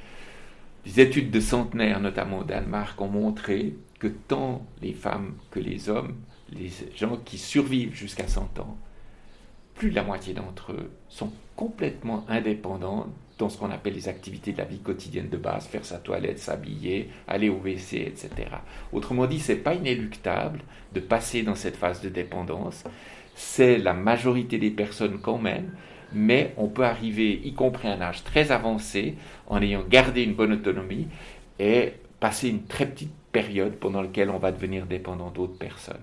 les 0.87 1.01
études 1.01 1.31
de 1.31 1.41
centenaires, 1.41 2.01
notamment 2.01 2.39
au 2.39 2.45
Danemark, 2.45 3.01
ont 3.01 3.09
montré 3.09 3.75
que 3.99 4.09
tant 4.09 4.67
les 4.83 4.93
femmes 4.93 5.35
que 5.51 5.61
les 5.61 5.89
hommes, 5.89 6.17
les 6.51 6.71
gens 6.97 7.19
qui 7.25 7.39
survivent 7.39 7.95
jusqu'à 7.95 8.27
100 8.27 8.59
ans, 8.59 8.77
plus 9.77 9.91
de 9.91 9.95
la 9.95 10.03
moitié 10.03 10.35
d'entre 10.35 10.73
eux 10.73 10.91
sont 11.09 11.33
complètement 11.55 12.25
indépendants 12.29 13.07
dans 13.39 13.49
ce 13.51 13.59
qu'on 13.59 13.71
appelle 13.71 13.95
les 13.95 14.09
activités 14.09 14.53
de 14.53 14.59
la 14.59 14.65
vie 14.65 14.79
quotidienne 14.79 15.29
de 15.29 15.37
base, 15.37 15.67
faire 15.67 15.85
sa 15.85 15.99
toilette, 15.99 16.39
s'habiller, 16.39 17.11
aller 17.29 17.51
au 17.51 17.57
WC, 17.57 17.97
etc. 18.07 18.31
Autrement 18.93 19.27
dit, 19.27 19.41
ce 19.41 19.53
n'est 19.53 19.59
pas 19.59 19.75
inéluctable 19.75 20.61
de 20.95 21.01
passer 21.01 21.43
dans 21.43 21.55
cette 21.55 21.77
phase 21.77 22.01
de 22.01 22.09
dépendance. 22.09 22.85
C'est 23.35 23.77
la 23.77 23.93
majorité 23.93 24.57
des 24.57 24.71
personnes 24.71 25.21
quand 25.21 25.39
même, 25.39 25.71
mais 26.15 26.55
on 26.57 26.69
peut 26.69 26.85
arriver, 26.85 27.41
y 27.45 27.53
compris 27.53 27.89
à 27.89 27.93
un 27.93 28.01
âge 28.01 28.25
très 28.25 28.53
avancé, 28.53 29.17
en 29.47 29.61
ayant 29.61 29.85
gardé 29.87 30.23
une 30.23 30.35
bonne 30.35 30.53
autonomie 30.53 31.09
et 31.59 31.93
passer 32.21 32.49
une 32.49 32.65
très 32.65 32.87
petite 32.87 33.13
période 33.33 33.75
pendant 33.75 34.01
laquelle 34.01 34.31
on 34.31 34.39
va 34.39 34.53
devenir 34.53 34.87
dépendant 34.87 35.31
d'autres 35.31 35.59
personnes. 35.59 35.97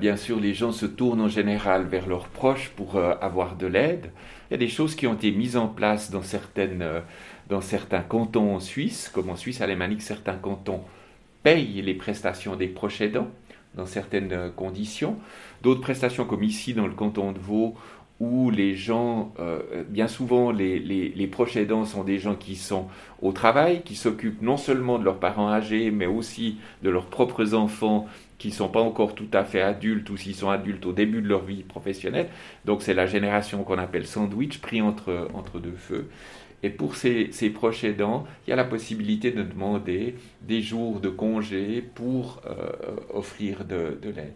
Bien 0.00 0.16
sûr, 0.16 0.40
les 0.40 0.54
gens 0.54 0.72
se 0.72 0.86
tournent 0.86 1.20
en 1.20 1.28
général 1.28 1.84
vers 1.84 2.08
leurs 2.08 2.28
proches 2.28 2.70
pour 2.70 2.96
euh, 2.96 3.14
avoir 3.20 3.56
de 3.56 3.66
l'aide. 3.66 4.10
Il 4.50 4.54
y 4.54 4.56
a 4.56 4.58
des 4.58 4.68
choses 4.68 4.94
qui 4.94 5.06
ont 5.06 5.14
été 5.14 5.30
mises 5.30 5.56
en 5.56 5.68
place 5.68 6.10
dans, 6.10 6.22
euh, 6.58 7.00
dans 7.50 7.60
certains 7.60 8.00
cantons 8.00 8.54
en 8.54 8.60
Suisse, 8.60 9.10
comme 9.12 9.28
en 9.28 9.36
Suisse 9.36 9.60
alémanique, 9.60 10.02
certains 10.02 10.36
cantons 10.36 10.80
payent 11.42 11.82
les 11.82 11.94
prestations 11.94 12.56
des 12.56 12.68
proches 12.68 13.00
aidants 13.00 13.28
dans 13.74 13.84
certaines 13.84 14.32
euh, 14.32 14.48
conditions. 14.48 15.16
D'autres 15.62 15.82
prestations, 15.82 16.24
comme 16.24 16.42
ici 16.42 16.72
dans 16.72 16.86
le 16.86 16.94
canton 16.94 17.32
de 17.32 17.38
Vaud, 17.38 17.74
où 18.20 18.50
les 18.50 18.76
gens, 18.76 19.34
bien 19.88 20.06
souvent, 20.06 20.52
les, 20.52 20.78
les, 20.78 21.08
les, 21.08 21.26
proches 21.26 21.56
aidants 21.56 21.84
sont 21.84 22.04
des 22.04 22.20
gens 22.20 22.36
qui 22.36 22.54
sont 22.54 22.86
au 23.20 23.32
travail, 23.32 23.82
qui 23.82 23.96
s'occupent 23.96 24.42
non 24.42 24.56
seulement 24.56 25.00
de 25.00 25.04
leurs 25.04 25.18
parents 25.18 25.50
âgés, 25.50 25.90
mais 25.90 26.06
aussi 26.06 26.58
de 26.84 26.90
leurs 26.90 27.06
propres 27.06 27.54
enfants 27.54 28.06
qui 28.42 28.48
ne 28.48 28.54
sont 28.54 28.68
pas 28.68 28.80
encore 28.80 29.14
tout 29.14 29.28
à 29.34 29.44
fait 29.44 29.60
adultes 29.60 30.10
ou 30.10 30.16
s'ils 30.16 30.34
sont 30.34 30.50
adultes 30.50 30.84
au 30.84 30.92
début 30.92 31.22
de 31.22 31.28
leur 31.28 31.44
vie 31.44 31.62
professionnelle. 31.62 32.26
Donc 32.64 32.82
c'est 32.82 32.92
la 32.92 33.06
génération 33.06 33.62
qu'on 33.62 33.78
appelle 33.78 34.04
sandwich, 34.04 34.58
pris 34.58 34.82
entre, 34.82 35.28
entre 35.32 35.60
deux 35.60 35.76
feux. 35.76 36.10
Et 36.64 36.70
pour 36.70 36.96
ces, 36.96 37.28
ces, 37.30 37.50
proches 37.50 37.84
aidants, 37.84 38.26
il 38.44 38.50
y 38.50 38.52
a 38.52 38.56
la 38.56 38.64
possibilité 38.64 39.30
de 39.30 39.44
demander 39.44 40.16
des 40.40 40.60
jours 40.60 40.98
de 40.98 41.08
congé 41.08 41.82
pour 41.94 42.42
euh, 42.44 42.72
offrir 43.14 43.64
de, 43.64 43.96
de 44.02 44.08
l'aide. 44.08 44.34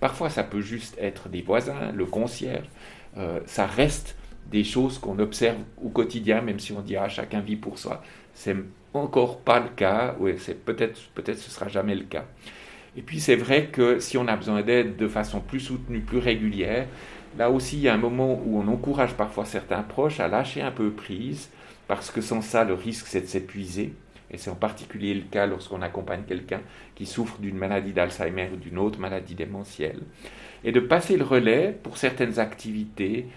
Parfois, 0.00 0.28
ça 0.28 0.42
peut 0.42 0.60
juste 0.60 0.94
être 1.00 1.30
des 1.30 1.40
voisins, 1.40 1.92
le 1.94 2.04
concierge. 2.04 2.66
Euh, 3.16 3.40
ça 3.46 3.64
reste 3.64 4.18
des 4.50 4.64
choses 4.64 4.98
qu'on 4.98 5.18
observe 5.18 5.56
au 5.82 5.88
quotidien, 5.88 6.42
même 6.42 6.60
si 6.60 6.72
on 6.72 6.82
dit 6.82 6.96
ah, 6.96 7.08
chacun 7.08 7.40
vit 7.40 7.56
pour 7.56 7.78
soi. 7.78 8.02
C'est 8.34 8.54
encore 8.92 9.40
pas 9.40 9.60
le 9.60 9.70
cas, 9.70 10.14
ou 10.20 10.24
peut-être 10.66 11.00
peut-être 11.14 11.38
ce 11.38 11.50
sera 11.50 11.68
jamais 11.68 11.94
le 11.94 12.04
cas. 12.04 12.26
Et 12.96 13.02
puis 13.02 13.20
c'est 13.20 13.36
vrai 13.36 13.66
que 13.66 13.98
si 13.98 14.16
on 14.16 14.26
a 14.26 14.36
besoin 14.36 14.62
d'aide 14.62 14.96
de 14.96 15.08
façon 15.08 15.40
plus 15.40 15.60
soutenue, 15.60 16.00
plus 16.00 16.18
régulière, 16.18 16.86
là 17.38 17.50
aussi 17.50 17.76
il 17.76 17.82
y 17.82 17.88
a 17.88 17.94
un 17.94 17.98
moment 17.98 18.40
où 18.44 18.58
on 18.58 18.68
encourage 18.68 19.14
parfois 19.14 19.44
certains 19.44 19.82
proches 19.82 20.20
à 20.20 20.28
lâcher 20.28 20.62
un 20.62 20.70
peu 20.70 20.90
prise, 20.90 21.50
parce 21.88 22.10
que 22.10 22.20
sans 22.20 22.40
ça 22.40 22.64
le 22.64 22.74
risque 22.74 23.06
c'est 23.06 23.20
de 23.20 23.26
s'épuiser. 23.26 23.92
Et 24.30 24.38
c'est 24.38 24.50
en 24.50 24.56
particulier 24.56 25.14
le 25.14 25.22
cas 25.22 25.46
lorsqu'on 25.46 25.82
accompagne 25.82 26.22
quelqu'un 26.26 26.60
qui 26.96 27.06
souffre 27.06 27.38
d'une 27.38 27.56
maladie 27.56 27.92
d'Alzheimer 27.92 28.50
ou 28.52 28.56
d'une 28.56 28.78
autre 28.78 28.98
maladie 28.98 29.36
démentielle. 29.36 30.00
Et 30.64 30.72
de 30.72 30.80
passer 30.80 31.16
le 31.16 31.22
relais 31.22 31.78
pour 31.82 31.96
certaines 31.96 32.40
activités 32.40 33.28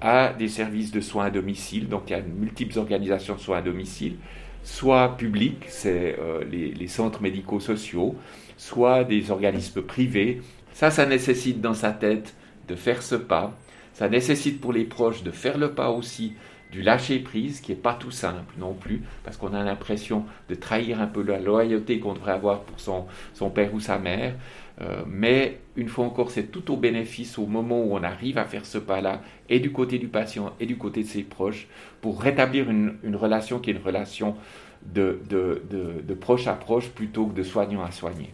à 0.00 0.32
des 0.32 0.48
services 0.48 0.92
de 0.92 1.00
soins 1.00 1.26
à 1.26 1.30
domicile. 1.30 1.88
Donc 1.88 2.04
il 2.06 2.12
y 2.12 2.16
a 2.16 2.22
multiples 2.22 2.78
organisations 2.78 3.34
de 3.34 3.40
soins 3.40 3.58
à 3.58 3.62
domicile, 3.62 4.16
soit 4.62 5.16
publics, 5.16 5.64
c'est 5.68 6.16
euh, 6.18 6.42
les, 6.50 6.72
les 6.72 6.88
centres 6.88 7.20
médico-sociaux, 7.20 8.16
soit 8.60 9.04
des 9.04 9.30
organismes 9.30 9.80
privés. 9.80 10.42
Ça, 10.74 10.90
ça 10.90 11.06
nécessite 11.06 11.62
dans 11.62 11.72
sa 11.72 11.92
tête 11.92 12.34
de 12.68 12.74
faire 12.74 13.02
ce 13.02 13.14
pas. 13.14 13.56
Ça 13.94 14.10
nécessite 14.10 14.60
pour 14.60 14.74
les 14.74 14.84
proches 14.84 15.22
de 15.22 15.30
faire 15.30 15.56
le 15.56 15.72
pas 15.72 15.90
aussi 15.90 16.34
du 16.70 16.82
lâcher 16.82 17.18
prise, 17.20 17.62
qui 17.62 17.72
n'est 17.72 17.78
pas 17.78 17.94
tout 17.94 18.10
simple 18.10 18.54
non 18.58 18.74
plus, 18.74 19.02
parce 19.24 19.38
qu'on 19.38 19.54
a 19.54 19.64
l'impression 19.64 20.26
de 20.50 20.54
trahir 20.54 21.00
un 21.00 21.06
peu 21.06 21.22
la 21.22 21.40
loyauté 21.40 22.00
qu'on 22.00 22.12
devrait 22.12 22.32
avoir 22.32 22.60
pour 22.60 22.78
son, 22.78 23.06
son 23.32 23.48
père 23.48 23.72
ou 23.72 23.80
sa 23.80 23.98
mère. 23.98 24.34
Euh, 24.82 25.02
mais 25.06 25.58
une 25.74 25.88
fois 25.88 26.04
encore, 26.04 26.30
c'est 26.30 26.52
tout 26.52 26.70
au 26.70 26.76
bénéfice 26.76 27.38
au 27.38 27.46
moment 27.46 27.82
où 27.82 27.94
on 27.94 28.02
arrive 28.02 28.36
à 28.36 28.44
faire 28.44 28.66
ce 28.66 28.76
pas-là, 28.78 29.22
et 29.48 29.58
du 29.58 29.72
côté 29.72 29.98
du 29.98 30.08
patient 30.08 30.52
et 30.60 30.66
du 30.66 30.76
côté 30.76 31.02
de 31.02 31.08
ses 31.08 31.22
proches, 31.22 31.66
pour 32.02 32.20
rétablir 32.20 32.68
une, 32.68 32.98
une 33.02 33.16
relation 33.16 33.58
qui 33.58 33.70
est 33.70 33.72
une 33.72 33.82
relation 33.82 34.36
de, 34.84 35.18
de, 35.30 35.62
de, 35.70 36.02
de 36.06 36.14
proche 36.14 36.46
à 36.46 36.52
proche 36.52 36.90
plutôt 36.90 37.26
que 37.26 37.34
de 37.34 37.42
soignant 37.42 37.82
à 37.82 37.90
soigner. 37.90 38.28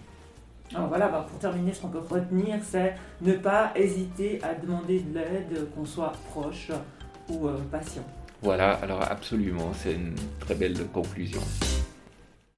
Alors 0.75 0.89
voilà, 0.89 1.09
bah, 1.09 1.27
pour 1.29 1.39
terminer, 1.39 1.73
ce 1.73 1.81
qu'on 1.81 1.89
peut 1.89 1.99
retenir, 1.99 2.59
c'est 2.63 2.95
ne 3.23 3.35
pas 3.35 3.73
hésiter 3.75 4.41
à 4.43 4.55
demander 4.55 5.01
de 5.01 5.15
l'aide, 5.15 5.69
qu'on 5.75 5.85
soit 5.85 6.13
proche 6.31 6.71
ou 7.29 7.47
euh, 7.47 7.57
patient. 7.71 8.05
Voilà, 8.43 8.73
alors 8.75 9.03
absolument, 9.03 9.73
c'est 9.73 9.95
une 9.95 10.15
très 10.41 10.55
belle 10.55 10.87
conclusion. 10.89 11.41